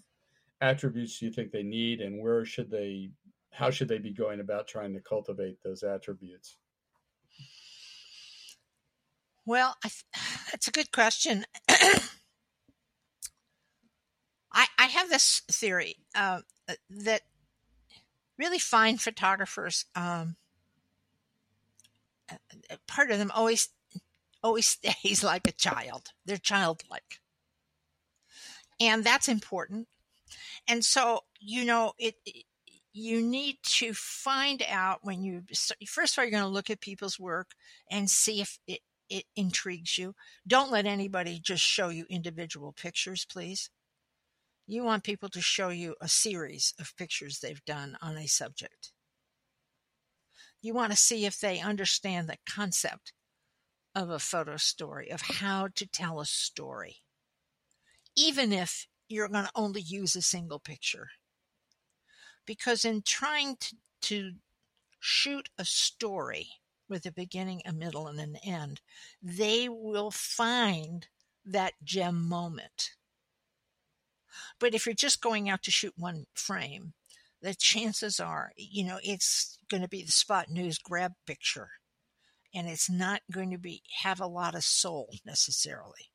[0.61, 3.13] attributes do you think they need, and where should they,
[3.53, 6.59] how should they be going about trying to cultivate those attributes?
[9.47, 10.05] Well, th-
[10.51, 11.45] that's a good question.
[14.53, 16.41] I, I have this theory uh,
[16.91, 17.23] that
[18.39, 20.37] really fine photographers, um,
[22.87, 23.69] part of them always
[24.43, 26.09] always stays like a child.
[26.25, 27.21] They're childlike,
[28.81, 29.87] and that's important.
[30.69, 32.45] And so, you know, it, it
[32.93, 35.43] you need to find out when you
[35.87, 37.53] first of all you're going to look at people's work
[37.91, 38.81] and see if it,
[39.11, 40.15] it intrigues you.
[40.47, 43.69] Don't let anybody just show you individual pictures, please.
[44.67, 48.93] You want people to show you a series of pictures they've done on a subject.
[50.63, 53.13] You want to see if they understand the concept
[53.95, 56.99] of a photo story, of how to tell a story,
[58.17, 61.09] even if you're going to only use a single picture.
[62.47, 64.33] Because in trying to, to
[65.01, 66.49] shoot a story
[66.91, 68.81] with a beginning, a middle, and an end,
[69.23, 71.09] they will find
[71.45, 72.91] that gem moment.
[74.59, 76.93] But if you're just going out to shoot one frame,
[77.41, 81.71] the chances are, you know, it's going to be the spot news grab picture
[82.55, 86.11] and it's not going to be have a lot of soul necessarily.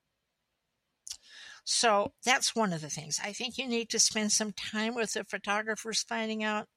[1.63, 3.19] So that's one of the things.
[3.23, 6.67] I think you need to spend some time with the photographers finding out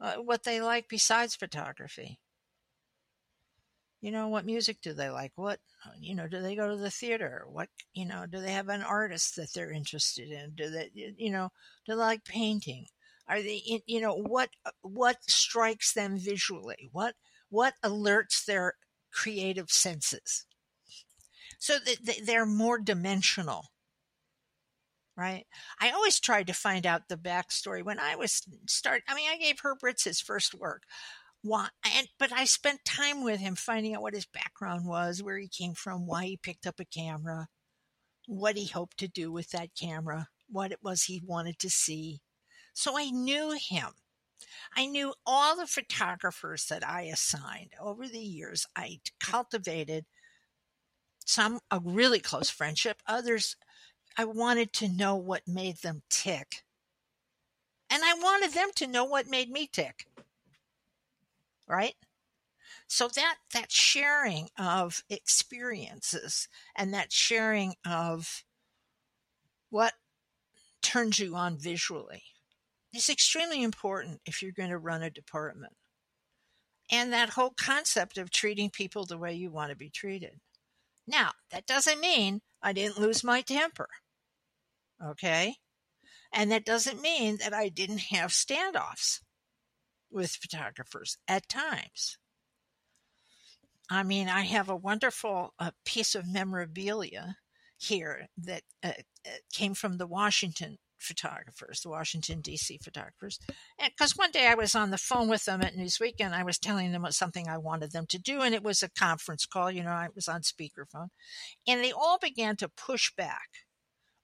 [0.00, 2.18] uh, what they like besides photography
[4.00, 5.32] you know what music do they like?
[5.36, 7.44] What uh, you know do they go to the theater?
[7.50, 10.52] What you know do they have an artist that they're interested in?
[10.54, 11.50] Do they you know
[11.86, 12.86] do they like painting?
[13.28, 16.88] Are they you know what uh, what strikes them visually?
[16.92, 17.14] What
[17.50, 18.74] what alerts their
[19.12, 20.46] creative senses?
[21.58, 21.78] So
[22.24, 23.66] they're more dimensional
[25.16, 25.46] right?
[25.80, 27.82] I always tried to find out the backstory.
[27.82, 30.82] When i was start i mean i gave herb ritts his first work
[31.42, 35.38] why and but I spent time with him finding out what his background was, where
[35.38, 37.48] he came from, why he picked up a camera,
[38.26, 42.20] what he hoped to do with that camera, what it was he wanted to see.
[42.74, 43.90] So I knew him.
[44.76, 48.66] I knew all the photographers that I assigned over the years.
[48.76, 50.06] I cultivated
[51.24, 53.56] some a really close friendship, others
[54.16, 56.64] I wanted to know what made them tick.
[57.90, 60.06] And I wanted them to know what made me tick
[61.68, 61.94] right?
[62.86, 68.44] So that that sharing of experiences and that sharing of
[69.70, 69.94] what
[70.82, 72.22] turns you on visually
[72.94, 75.74] is extremely important if you're going to run a department.
[76.90, 80.40] And that whole concept of treating people the way you want to be treated.
[81.06, 83.88] Now, that doesn't mean I didn't lose my temper.
[85.04, 85.56] Okay?
[86.32, 89.20] And that doesn't mean that I didn't have standoffs
[90.10, 92.18] with photographers at times.
[93.90, 97.36] I mean, I have a wonderful uh, piece of memorabilia
[97.78, 98.92] here that uh,
[99.26, 102.78] uh came from the Washington photographers, the Washington D.C.
[102.82, 103.38] photographers,
[103.82, 106.58] because one day I was on the phone with them at Newsweek and I was
[106.58, 109.70] telling them something I wanted them to do, and it was a conference call.
[109.70, 111.08] You know, I was on speakerphone,
[111.66, 113.48] and they all began to push back.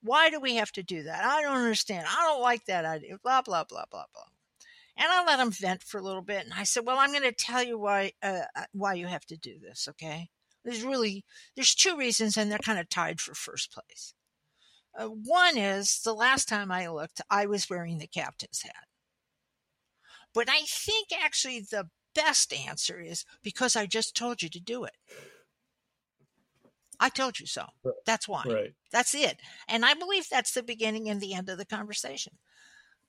[0.03, 1.25] Why do we have to do that?
[1.25, 2.07] I don't understand.
[2.09, 3.17] I don't like that idea.
[3.23, 4.34] Blah blah blah blah blah.
[4.97, 6.45] And I let him vent for a little bit.
[6.45, 9.27] And I said, well, I'm going to tell you why, uh, uh, why you have
[9.27, 9.89] to do this.
[9.91, 10.29] Okay.
[10.65, 11.25] There's really,
[11.57, 14.15] there's two reasons and they're kind of tied for first place.
[14.97, 18.87] Uh, one is the last time I looked, I was wearing the captain's hat.
[20.33, 24.85] But I think actually the best answer is because I just told you to do
[24.85, 24.95] it.
[27.01, 27.67] I told you so.
[28.07, 28.45] That's why.
[28.47, 28.75] Right.
[28.93, 29.39] That's it.
[29.69, 32.35] And I believe that's the beginning and the end of the conversation.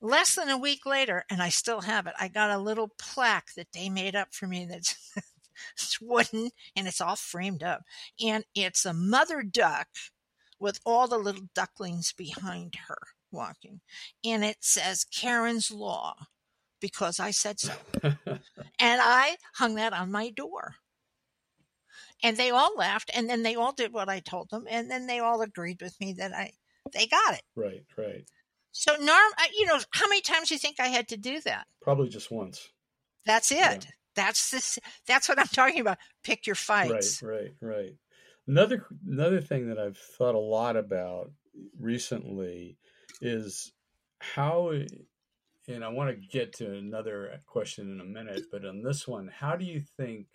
[0.02, 3.54] Less than a week later, and I still have it, I got a little plaque
[3.56, 4.96] that they made up for me that's
[5.76, 7.84] it's wooden and it's all framed up.
[8.24, 9.88] And it's a mother duck
[10.60, 12.98] with all the little ducklings behind her
[13.32, 13.82] walking.
[14.24, 16.16] And it says Karen's Law
[16.80, 17.74] because I said so.
[18.04, 18.20] and
[18.80, 20.76] I hung that on my door.
[22.24, 25.06] And they all laughed and then they all did what I told them and then
[25.06, 26.54] they all agreed with me that I
[26.94, 27.42] they got it.
[27.56, 28.26] Right, right.
[28.78, 31.66] So, Norm, you know, how many times do you think I had to do that?
[31.82, 32.68] Probably just once.
[33.26, 33.58] That's it.
[33.58, 33.80] Yeah.
[34.16, 34.80] That's this.
[35.08, 35.98] That's what I'm talking about.
[36.24, 37.24] Pick your fights.
[37.24, 37.96] Right, right, right.
[38.46, 41.32] Another another thing that I've thought a lot about
[41.80, 42.78] recently
[43.22, 43.72] is
[44.20, 44.72] how,
[45.70, 49.32] and I want to get to another question in a minute, but on this one,
[49.34, 50.28] how do you think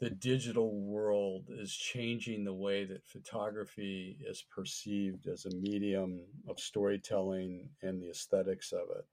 [0.00, 6.60] the digital world is changing the way that photography is perceived as a medium of
[6.60, 9.06] storytelling and the aesthetics of it?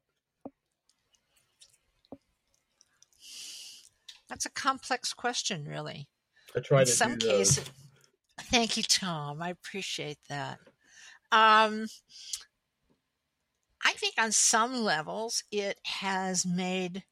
[4.30, 6.08] That's a complex question, really.
[6.56, 7.66] I try In to some cases,
[8.42, 9.42] thank you, Tom.
[9.42, 10.60] I appreciate that.
[11.32, 11.88] Um,
[13.84, 17.04] I think on some levels, it has made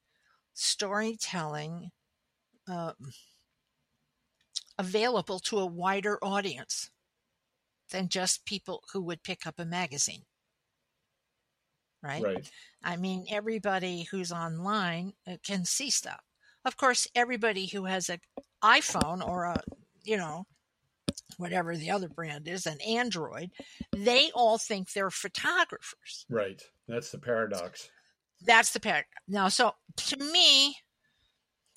[0.54, 1.92] storytelling
[2.68, 2.94] um,
[4.78, 6.90] available to a wider audience
[7.92, 10.24] than just people who would pick up a magazine.
[12.02, 12.24] Right?
[12.24, 12.52] Right.
[12.84, 16.22] I mean, everybody who's online uh, can see stuff.
[16.66, 18.20] Of course, everybody who has an
[18.64, 19.62] iPhone or a,
[20.04, 20.46] you know,
[21.38, 23.52] whatever the other brand is, an Android,
[23.96, 26.26] they all think they're photographers.
[26.30, 26.62] Right.
[26.88, 27.90] That's the paradox.
[28.46, 29.08] That's the paradigm.
[29.28, 30.76] Now, so to me,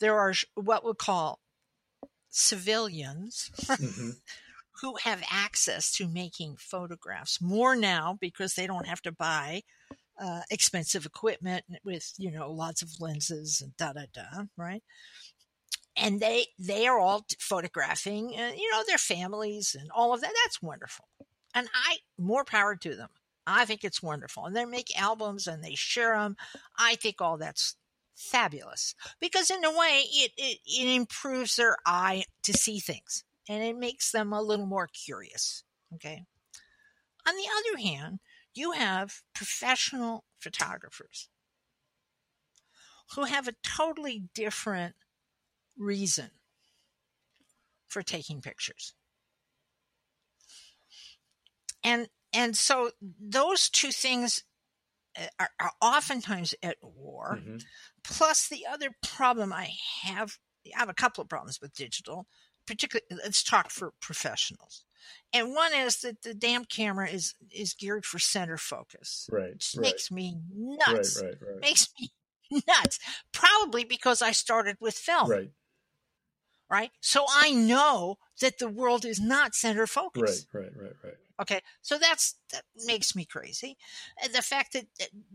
[0.00, 1.40] there are what we call
[2.36, 4.10] civilians hmm
[4.82, 9.62] who have access to making photographs more now because they don't have to buy
[10.20, 14.82] uh, expensive equipment with you know lots of lenses and da da da right?
[15.96, 20.32] And they they are all photographing uh, you know their families and all of that.
[20.44, 21.06] That's wonderful.
[21.54, 23.08] And i more power to them.
[23.46, 24.44] I think it's wonderful.
[24.44, 26.36] And they make albums and they share them
[26.78, 27.76] i think all that's
[28.16, 33.62] fabulous because in a way it, it, it improves their eye to see things and
[33.62, 35.62] it makes them a little more curious
[35.94, 36.24] okay
[37.28, 38.18] on the other hand
[38.54, 41.28] you have professional photographers
[43.14, 44.94] who have a totally different
[45.78, 46.30] reason
[47.86, 48.94] for taking pictures.
[51.84, 54.42] And and so those two things
[55.38, 57.40] are, are oftentimes at war.
[57.44, 57.56] hmm
[58.04, 59.70] Plus the other problem I
[60.02, 60.38] have
[60.74, 62.26] I have a couple of problems with digital,
[62.66, 64.84] particularly let's talk for professionals.
[65.32, 69.28] And one is that the damn camera is is geared for center focus.
[69.30, 69.58] Right.
[69.58, 69.82] Just Right.
[69.86, 71.22] makes me nuts.
[71.22, 71.34] Right.
[71.40, 71.60] Right.
[71.60, 72.12] Makes me
[72.68, 72.98] nuts.
[73.32, 75.50] Probably because I started with film, right.
[76.68, 76.90] Right.
[77.00, 80.20] So I know that the world is not center focus,
[80.52, 80.62] Right.
[80.62, 80.76] focus.
[80.76, 80.82] Right.
[80.84, 80.96] Right.
[81.04, 81.14] Right.
[81.40, 83.76] Okay, so that's that makes me crazy.
[84.22, 84.86] And the fact that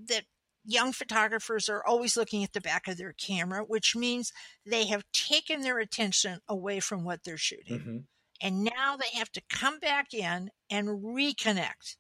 [0.08, 0.26] that-
[0.64, 4.32] young photographers are always looking at the back of their camera, which means
[4.64, 7.98] they have taken their attention away from what they're shooting, hmm
[8.44, 11.98] and now they have to come back in and reconnect.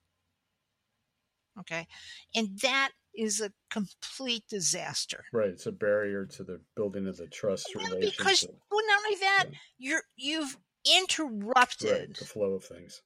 [1.59, 1.85] Okay,
[2.33, 5.25] and that is a complete disaster.
[5.33, 5.49] Right.
[5.49, 8.17] It's a barrier to the building of the trust Well, relationship.
[8.17, 9.57] because well, not only that, Right.
[9.77, 10.97] you're you've right.
[11.01, 13.01] interrupted The flow of things.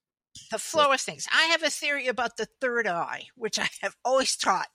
[0.51, 1.27] The flow of things.
[1.31, 4.67] I have a theory about the third eye, which I have always taught,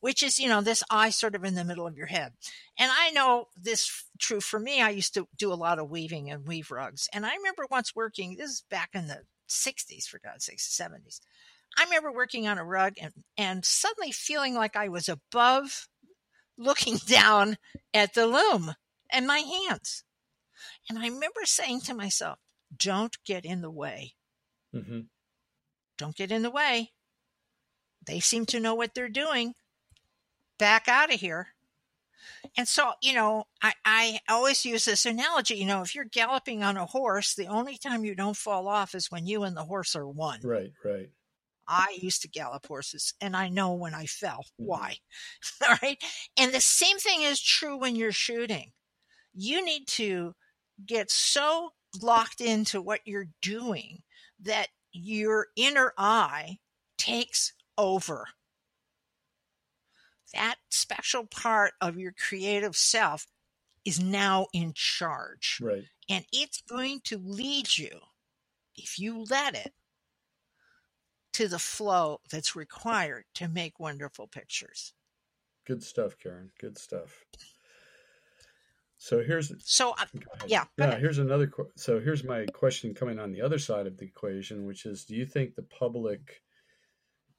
[0.00, 2.32] which is, you know, this eye sort of in the middle of your head.
[2.78, 4.80] And I know this true for me.
[4.80, 7.08] I used to do a lot of weaving and weave rugs.
[7.12, 11.20] And I remember once working, this is back in the 60s, for God's sakes, 70s.
[11.78, 15.88] I remember working on a rug and, and suddenly feeling like I was above
[16.58, 17.58] looking down
[17.92, 18.74] at the loom
[19.10, 20.04] and my hands.
[20.88, 22.38] And I remember saying to myself,
[22.76, 24.14] don't get in the way
[24.76, 25.00] hmm
[25.98, 26.92] don't get in the way.
[28.06, 29.54] They seem to know what they're doing.
[30.58, 31.54] Back out of here.
[32.56, 35.56] And so, you know, I, I always use this analogy.
[35.56, 38.94] You know, if you're galloping on a horse, the only time you don't fall off
[38.94, 40.40] is when you and the horse are one.
[40.42, 40.72] Right.
[40.84, 41.10] Right.
[41.68, 44.66] I used to gallop horses and I know when I fell Mhm.
[44.66, 44.98] why.
[45.68, 46.02] All right.
[46.36, 48.72] And the same thing is true when you're shooting.
[49.34, 50.34] You need to
[50.84, 54.02] get so locked into what you're doing
[54.40, 56.58] that your inner eye
[56.98, 58.26] takes over.
[60.34, 63.26] That special part of your creative self
[63.84, 65.58] is now in charge.
[65.62, 65.84] Right.
[66.08, 68.00] And it's going to lead you,
[68.76, 69.72] if you let it,
[71.34, 74.92] to the flow that's required to make wonderful pictures.
[75.66, 76.50] Good stuff, Karen.
[76.60, 77.24] Good stuff.
[78.98, 80.06] So here's So, uh,
[80.46, 80.98] Yeah, Yeah.
[80.98, 81.50] Here's another.
[81.76, 85.14] So here's my question coming on the other side of the equation, which is: Do
[85.14, 86.42] you think the public,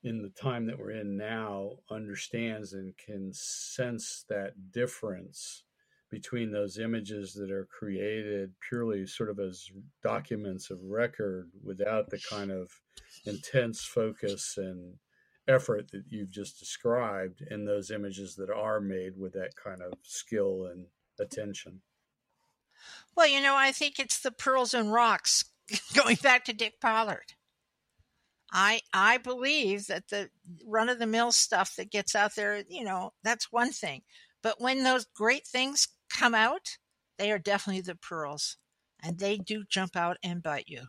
[0.03, 5.63] in the time that we're in now, understands and can sense that difference
[6.09, 9.69] between those images that are created purely sort of as
[10.03, 12.71] documents of record, without the kind of
[13.25, 14.95] intense focus and
[15.49, 19.93] effort that you've just described, and those images that are made with that kind of
[20.03, 20.85] skill and
[21.19, 21.81] attention?
[23.17, 25.43] well, you know, I think it's the pearls and rocks
[25.95, 27.33] going back to Dick Pollard.
[28.51, 30.29] I I believe that the
[30.65, 34.03] run of the mill stuff that gets out there, you know, that's one thing.
[34.43, 36.77] But when those great things come out,
[37.17, 38.57] they are definitely the pearls.
[39.03, 40.87] and they do jump out and bite you.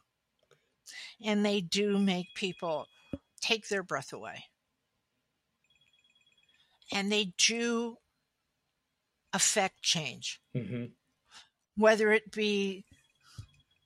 [1.23, 2.87] And they do make people
[3.41, 4.45] take their breath away.
[6.93, 7.99] And they do
[9.33, 10.41] affect change.
[10.57, 10.87] Mm-hmm.
[11.77, 12.85] Whether it be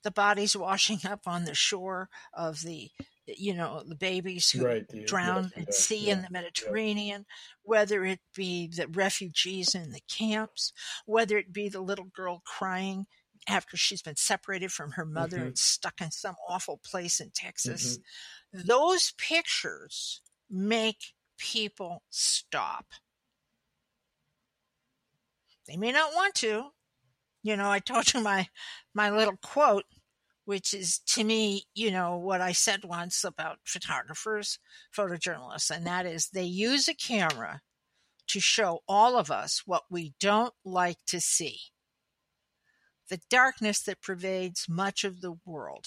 [0.03, 2.91] the bodies washing up on the shore of the
[3.27, 7.25] you know the babies who Right, the- drowned at yeah, sea yeah, in the Mediterranean,
[7.63, 10.73] whether it be the refugees in the camps,
[11.07, 13.07] whether it be the little girl crying
[13.49, 15.47] after she's been separated from her mother Mhm.
[15.47, 17.99] and stuck in some awful place in Texas.
[18.55, 18.67] Mm-hmm.
[18.67, 20.21] Those pictures
[20.51, 22.87] make people stop.
[25.67, 26.71] They may not want to.
[27.43, 28.49] You know, I told you my
[28.95, 29.85] my little quote
[30.45, 34.59] which is to me, you know, what I said once about photographers,
[34.97, 37.61] photojournalists, and that is they use a camera
[38.29, 41.59] to show all of us what we don't like to see
[43.09, 45.87] the darkness that pervades much of the world.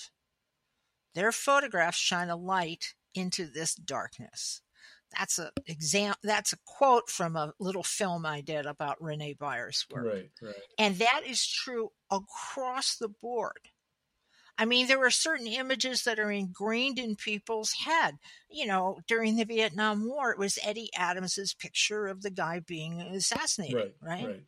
[1.16, 4.62] Their photographs shine a light into this darkness.
[5.18, 6.16] That's a exam.
[6.24, 10.06] That's a quote from a little film I did about Renee Byer's work.
[10.06, 10.56] Right, right.
[10.78, 13.70] And that is true across the board.
[14.58, 18.16] I mean, there are certain images that are ingrained in people's head.
[18.50, 23.02] You know, during the Vietnam War, it was Eddie Adams's picture of the guy being
[23.02, 24.26] assassinated, Right, right?
[24.26, 24.44] right.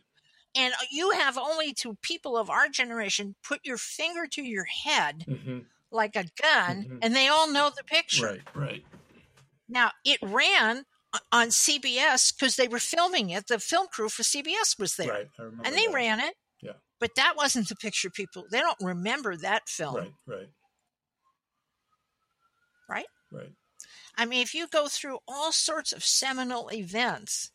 [0.55, 5.25] And you have only to people of our generation put your finger to your head
[5.27, 5.59] Mm-hmm.
[5.91, 6.99] like a gun, Mhm.
[7.01, 8.25] and they all know the picture.
[8.27, 8.85] Right, right.
[9.69, 10.83] Now, it ran
[11.31, 13.47] on CBS because they were filming it.
[13.47, 15.09] The film crew for CBS was there.
[15.09, 15.27] Right.
[15.39, 15.93] I remember and they that.
[15.93, 16.35] ran it.
[16.61, 16.73] Yeah.
[16.99, 18.45] But that wasn't the picture people.
[18.51, 20.49] They don't remember that film, Right, right,
[22.89, 23.05] right?
[23.31, 23.51] right.
[24.17, 27.51] I mean, if you go through all sorts of seminal events,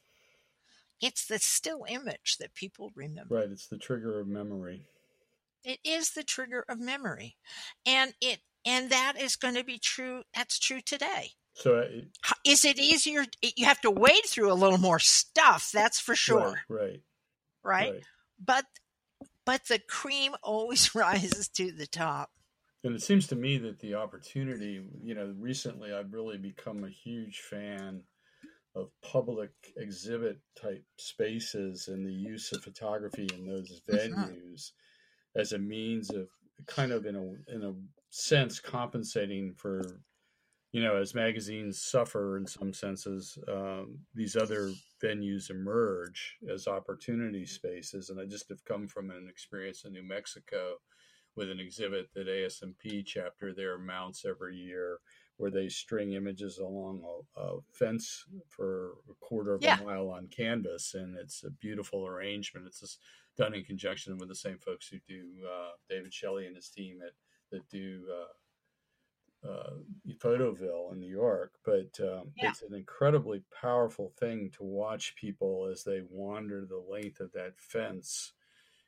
[1.01, 3.35] it's the still image that people remember.
[3.35, 3.51] Right.
[3.51, 4.87] It's the trigger of memory.
[5.65, 7.37] It is the trigger of memory,
[7.87, 10.23] and it and that is going to be true.
[10.35, 11.33] That's true today.
[11.55, 12.09] So uh, it,
[12.45, 13.25] Is it easier?
[13.43, 15.71] You have to wade through a little more stuff.
[15.73, 17.01] That's for sure, Right, right,
[17.65, 17.95] right?
[17.95, 18.07] right.
[18.39, 18.67] But
[19.47, 22.31] but the cream always rises to the top.
[22.85, 26.91] And it seems to me that the opportunity, you know, recently I've really become a
[26.91, 28.03] huge fan
[28.75, 33.89] of public exhibit type spaces and the use of photography in those Mhm.
[33.89, 34.73] venues
[35.37, 36.29] as a means of
[36.67, 37.75] kind of in a in a
[38.11, 40.03] sense compensating for
[40.73, 47.45] you know as magazines suffer in some senses um, these other venues emerge as opportunity
[47.47, 50.75] spaces and i just have come from an experience in new mexico
[51.37, 54.99] with an exhibit that ASMP chapter there mounts every year,
[55.39, 57.03] where they string images along
[57.37, 59.79] a, a fence for a quarter of Yeah.
[59.81, 62.67] a mile on canvas, and it's a beautiful arrangement.
[62.67, 62.99] It's just
[63.37, 67.01] done in conjunction with the same folks who do uh, David Shelley and his team
[67.07, 67.13] at
[67.51, 68.03] that do.
[68.13, 68.27] Uh,
[69.49, 69.71] uh,
[70.19, 72.51] Photoville in New York, but um, Yeah.
[72.51, 77.59] it's an incredibly powerful thing to watch people as they wander the length of that
[77.59, 78.33] fence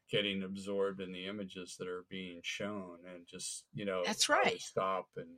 [0.09, 4.61] getting absorbed in the images that are being shown and just you know That's right.
[4.61, 5.29] stop and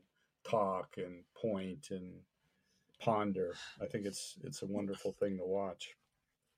[0.45, 2.21] talk and point and
[2.99, 5.95] ponder i think it's it's a wonderful thing to watch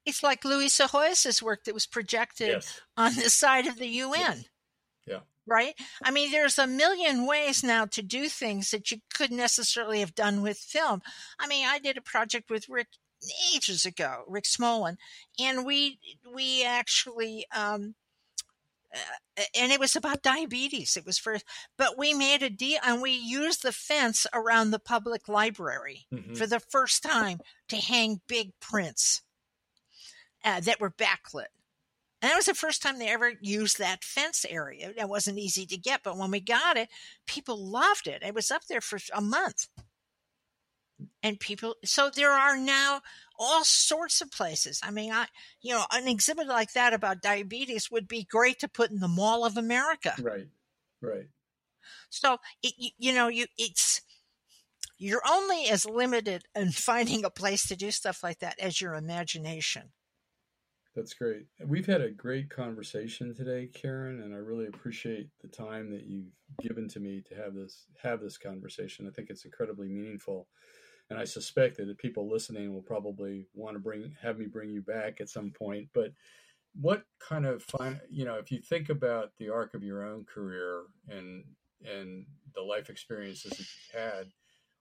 [0.06, 4.44] It's like Luisa Ahoyas' work that was projected yes on the side of the UN.
[5.06, 5.20] Yeah.
[5.48, 5.74] Right?
[6.02, 10.14] I mean, there's a million ways now to do things that you couldn't necessarily have
[10.14, 11.00] done with film.
[11.38, 12.88] I mean, I did a project with Rick
[13.54, 14.96] ages ago, Rick Smolan,
[15.40, 15.98] and we
[16.34, 17.94] we actually um
[18.94, 20.96] uh, and it was about diabetes.
[20.96, 21.38] It was for,
[21.76, 26.36] but we made a deal and we used the fence around the public library Mhm.
[26.36, 29.22] for the first time to hang big prints
[30.44, 31.48] uh, that were backlit.
[32.20, 34.92] And that was the first time they ever used that fence area.
[34.96, 36.88] It wasn't easy to get, but when we got it,
[37.26, 38.22] people loved it.
[38.24, 39.68] It was up there for a month.
[41.22, 43.02] And people, so there are now
[43.38, 44.80] all sorts of places.
[44.82, 45.26] I mean, I,
[45.60, 49.06] you know, an exhibit like that about diabetes would be great to put in the
[49.06, 50.14] Mall of America.
[50.20, 50.48] right
[51.00, 51.28] right
[52.10, 54.02] So it, you, you know, you it's
[54.98, 58.94] you're only as limited in finding a place to do stuff like that as your
[58.94, 59.92] imagination.
[60.98, 65.90] That's great we've had a great conversation today karen and i really appreciate the time
[65.90, 69.88] that you've given to me to have this have this conversation i think it's incredibly
[69.88, 70.48] meaningful
[71.10, 74.70] and I suspect that the people listening will probably want to bring have me bring
[74.70, 75.88] you back at some point.
[75.94, 76.12] But
[76.78, 80.24] what kind of fine, you know, if you think about the arc of your own
[80.24, 81.44] career and
[81.84, 84.26] and the life experiences that you've had,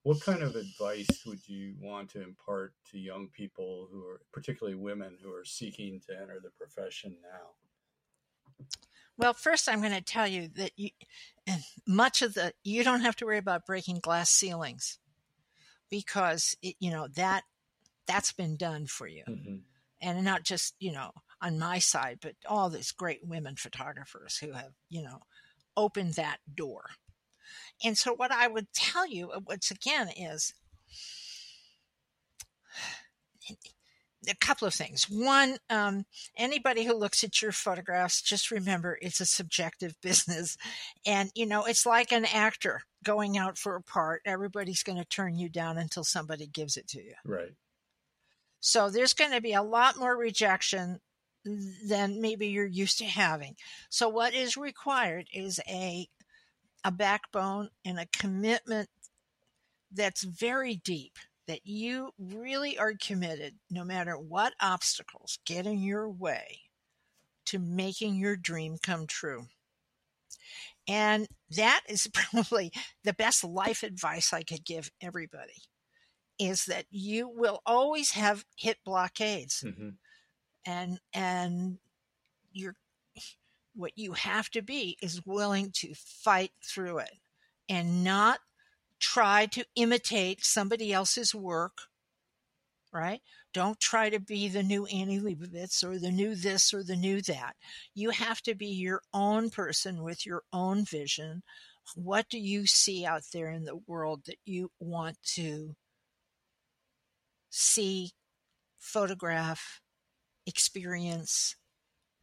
[0.08, 4.78] what kind of advice would you want to impart to young people who are particularly
[4.78, 8.66] women who are seeking to enter the profession now?
[9.18, 10.92] Well, first, I'm going to tell you that you,
[11.86, 14.98] much of the you don't have to worry about breaking glass ceilings
[15.90, 17.44] because it, you know that
[18.08, 19.56] that's been done for you, Mm-hmm.
[20.02, 21.12] and not just you know
[21.42, 25.20] on my side, but all these great women photographers who have you know
[25.76, 26.86] opened that door.
[27.84, 30.54] And so, what I would tell you, uh, once again, is
[34.30, 35.06] a couple of things.
[35.10, 36.06] One, um,
[36.36, 40.58] anybody who looks at your photographs, just remember it's a subjective business.
[41.06, 44.22] And, you know, it's like an actor going out for a part.
[44.26, 47.14] Everybody's going to turn you down until somebody gives it to you.
[47.26, 47.54] Right.
[48.60, 51.00] So there's going to be a lot more rejection
[51.86, 53.56] than maybe you're used to having.
[53.90, 56.08] So what is required is a
[56.84, 58.90] a backbone and a commitment
[59.92, 61.18] that's very deep
[61.48, 66.60] that you really are committed no matter what obstacles get in your way
[67.46, 69.48] to making your dream come true.
[70.88, 72.72] And that is probably
[73.04, 75.64] the best life advice I could give everybody
[76.40, 79.90] is that you will always have hit blockades Mm-hmm.
[80.66, 81.78] and and
[82.52, 82.76] you're
[83.78, 87.18] what you have to be is willing to fight through it
[87.70, 88.40] and not
[89.00, 91.74] try to imitate somebody else's work
[92.94, 93.22] right?
[93.54, 97.22] Don't try to be the new annie leibovitz or the new this or the new
[97.22, 97.56] that.
[97.94, 101.44] You have to be your own person with your own vision.
[101.96, 105.76] What do you see out there in the world that you want to
[107.50, 108.12] see
[108.80, 109.82] photograph
[110.46, 111.56] experience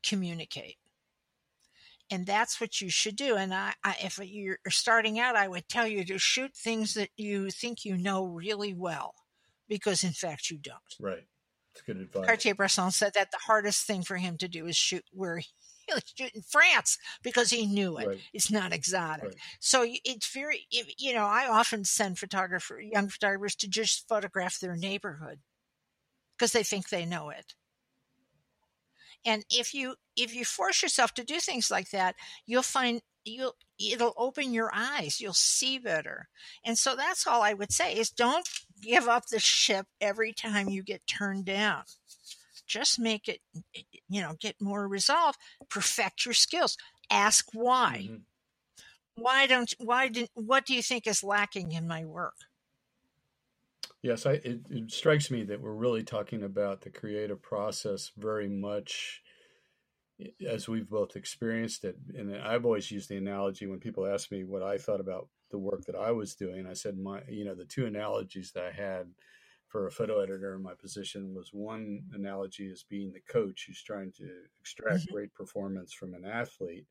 [0.02, 0.76] communicate
[2.10, 5.68] and that's what you should do and I, I, if you're starting out i would
[5.68, 9.14] tell you to shoot things that you think you know really well
[9.68, 11.24] because in fact you don't Right.
[11.72, 12.26] It's good advice.
[12.26, 15.46] cartier-bresson said that the hardest thing for him to do is shoot where he
[15.94, 18.18] was shoot in france because he knew it Right.
[18.32, 19.36] it's not exotic Right.
[19.60, 24.76] so it's very you know i often send photographer young photographers to just photograph their
[24.76, 25.40] neighborhood
[26.38, 27.54] because they think they know it
[29.26, 32.14] and if you if you force yourself to do things like that
[32.46, 36.28] you'll find you'll it'll open your eyes you'll see better.
[36.64, 38.48] And so that's all i would say is don't
[38.82, 41.82] give up the ship every time you get turned down.
[42.66, 43.40] Just make it
[44.08, 45.36] you know get more resolve
[45.68, 46.76] perfect your skills
[47.10, 48.08] ask why.
[48.10, 48.22] Mhm.
[49.16, 52.34] why don't why didn't what do you think is lacking in my work
[54.04, 58.48] Yes, I, it, it strikes me that we're really talking about the creative process very
[58.50, 59.22] much
[60.46, 61.96] as we've both experienced it.
[62.14, 65.58] And I've always used the analogy when people ask me what I thought about the
[65.58, 66.66] work that I was doing.
[66.66, 69.14] I said, my, you know, the two analogies that I had
[69.68, 73.82] for a photo editor in my position was one analogy as being the coach who's
[73.82, 75.12] trying to extract Mhm.
[75.12, 76.86] great performance from an athlete.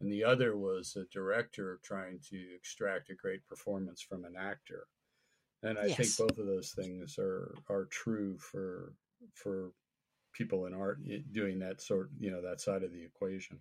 [0.00, 4.88] And the other was a director trying to extract a great performance from an actor
[5.62, 5.88] and I Yes.
[5.88, 8.96] think both of those things are are true for
[9.34, 9.72] for
[10.32, 11.00] people in art
[11.32, 13.60] doing that sort you know that side of the equation.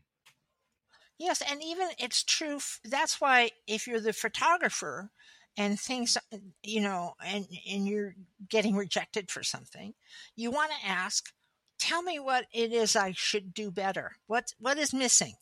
[1.17, 2.57] Yes, and even it's true.
[2.57, 5.11] f- That's why if you're the photographer
[5.57, 6.17] and things,
[6.63, 8.15] you know, and and you're
[8.47, 9.93] getting rejected for something,
[10.35, 11.33] you want to ask,
[11.77, 14.17] "Tell me what it is I should do better.
[14.27, 15.35] What what is missing?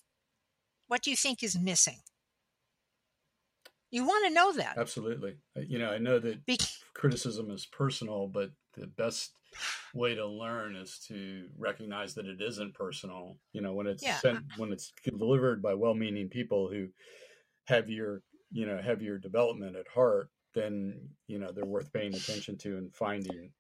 [0.88, 2.03] What do you think is missing?"
[3.91, 4.78] You want to know that.
[4.78, 6.60] Absolutely, you know I know that Be-
[6.94, 9.32] criticism is personal, but the best
[9.95, 13.38] way to learn is to recognize that it isn't personal.
[13.53, 14.18] You know when it's Yeah.
[14.18, 16.90] sent when it's delivered by well-meaning people who
[17.66, 18.22] have your
[18.52, 22.78] you know have your development at heart, then you know they're worth paying attention to
[22.78, 23.53] and finding.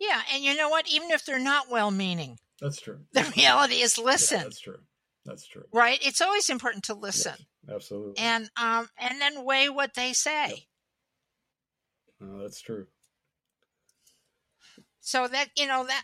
[0.00, 0.88] yeah, and you know what?
[0.88, 3.00] Even if they're not well-meaning, That's true.
[3.12, 4.40] the reality is Yeah, listen.
[4.42, 4.78] that's true.
[5.24, 5.64] That's true.
[5.72, 5.98] right?
[6.06, 7.34] It's always important to listen.
[7.36, 8.14] Yes, absolutely.
[8.18, 10.66] and um and then weigh what they say.
[12.20, 12.86] Uh, that's true.
[15.00, 16.02] so that you know that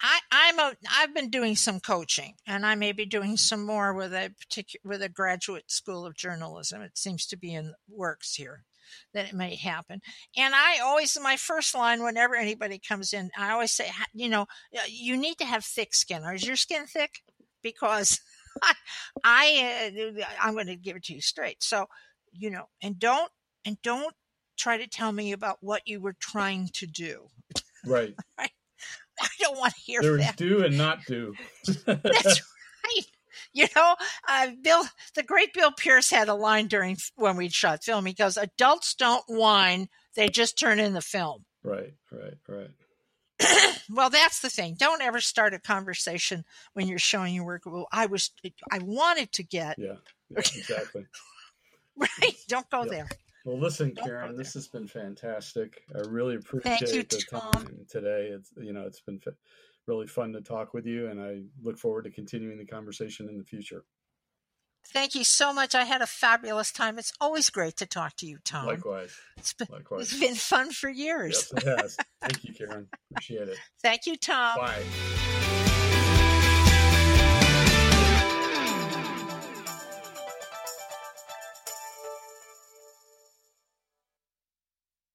[0.00, 3.92] i i'm a i've been doing some coaching and i may be doing some more
[3.94, 6.80] with a particular with a graduate school of journalism.
[6.82, 8.64] It seems to be in works here
[9.14, 10.00] that it may happen.
[10.36, 14.46] And i always my first line whenever anybody comes in i always say you know
[14.88, 16.24] you need to have thick skin.
[16.24, 17.22] Or is your skin thick?
[17.62, 18.20] Because
[18.62, 18.74] i,
[19.24, 21.86] I uh, i'm going to give it to you straight so
[22.32, 23.30] you know and don't
[23.64, 24.14] and don't
[24.58, 27.28] try to tell me about what you were trying to do
[27.84, 28.14] Right.
[28.38, 30.36] I don't want to hear that.
[30.36, 31.34] do and not do.
[31.86, 32.42] That's
[32.84, 33.06] right.
[33.52, 33.94] You know,
[34.28, 34.84] uh, Bill,
[35.14, 38.06] the great Bill Pierce had a line during when we shot film.
[38.06, 42.70] He goes, "Adults don't whine; they just turn in the film." right, right, right.
[43.90, 44.74] well, that's the thing.
[44.78, 46.44] Don't ever start a conversation
[46.74, 47.62] when you're showing your work.
[47.66, 48.30] Well, I was,
[48.70, 49.78] I wanted to get.
[49.78, 49.94] Yeah,
[50.30, 51.06] yeah exactly.
[51.96, 52.36] right.
[52.48, 52.90] Don't go yeah.
[52.90, 53.08] there.
[53.44, 55.82] Well, listen, Karen, this has been fantastic.
[55.94, 57.52] I really appreciate you, the Tom.
[57.52, 58.30] time today.
[58.32, 59.20] It's you know, it's been
[59.86, 63.38] really fun to talk with you, and I look forward to continuing the conversation in
[63.38, 63.84] the future.
[64.86, 65.74] Thank you so much.
[65.74, 66.98] I had a fabulous time.
[66.98, 68.66] It's always great to talk to you, Tom.
[68.66, 69.16] Likewise.
[69.36, 70.12] It's been, Likewise.
[70.12, 71.50] It's been fun for years.
[71.54, 71.96] Yes, it has.
[72.20, 72.88] Thank you, Karen.
[73.10, 73.58] Appreciate it.
[73.82, 74.58] Thank you, Tom.
[74.58, 74.82] Bye.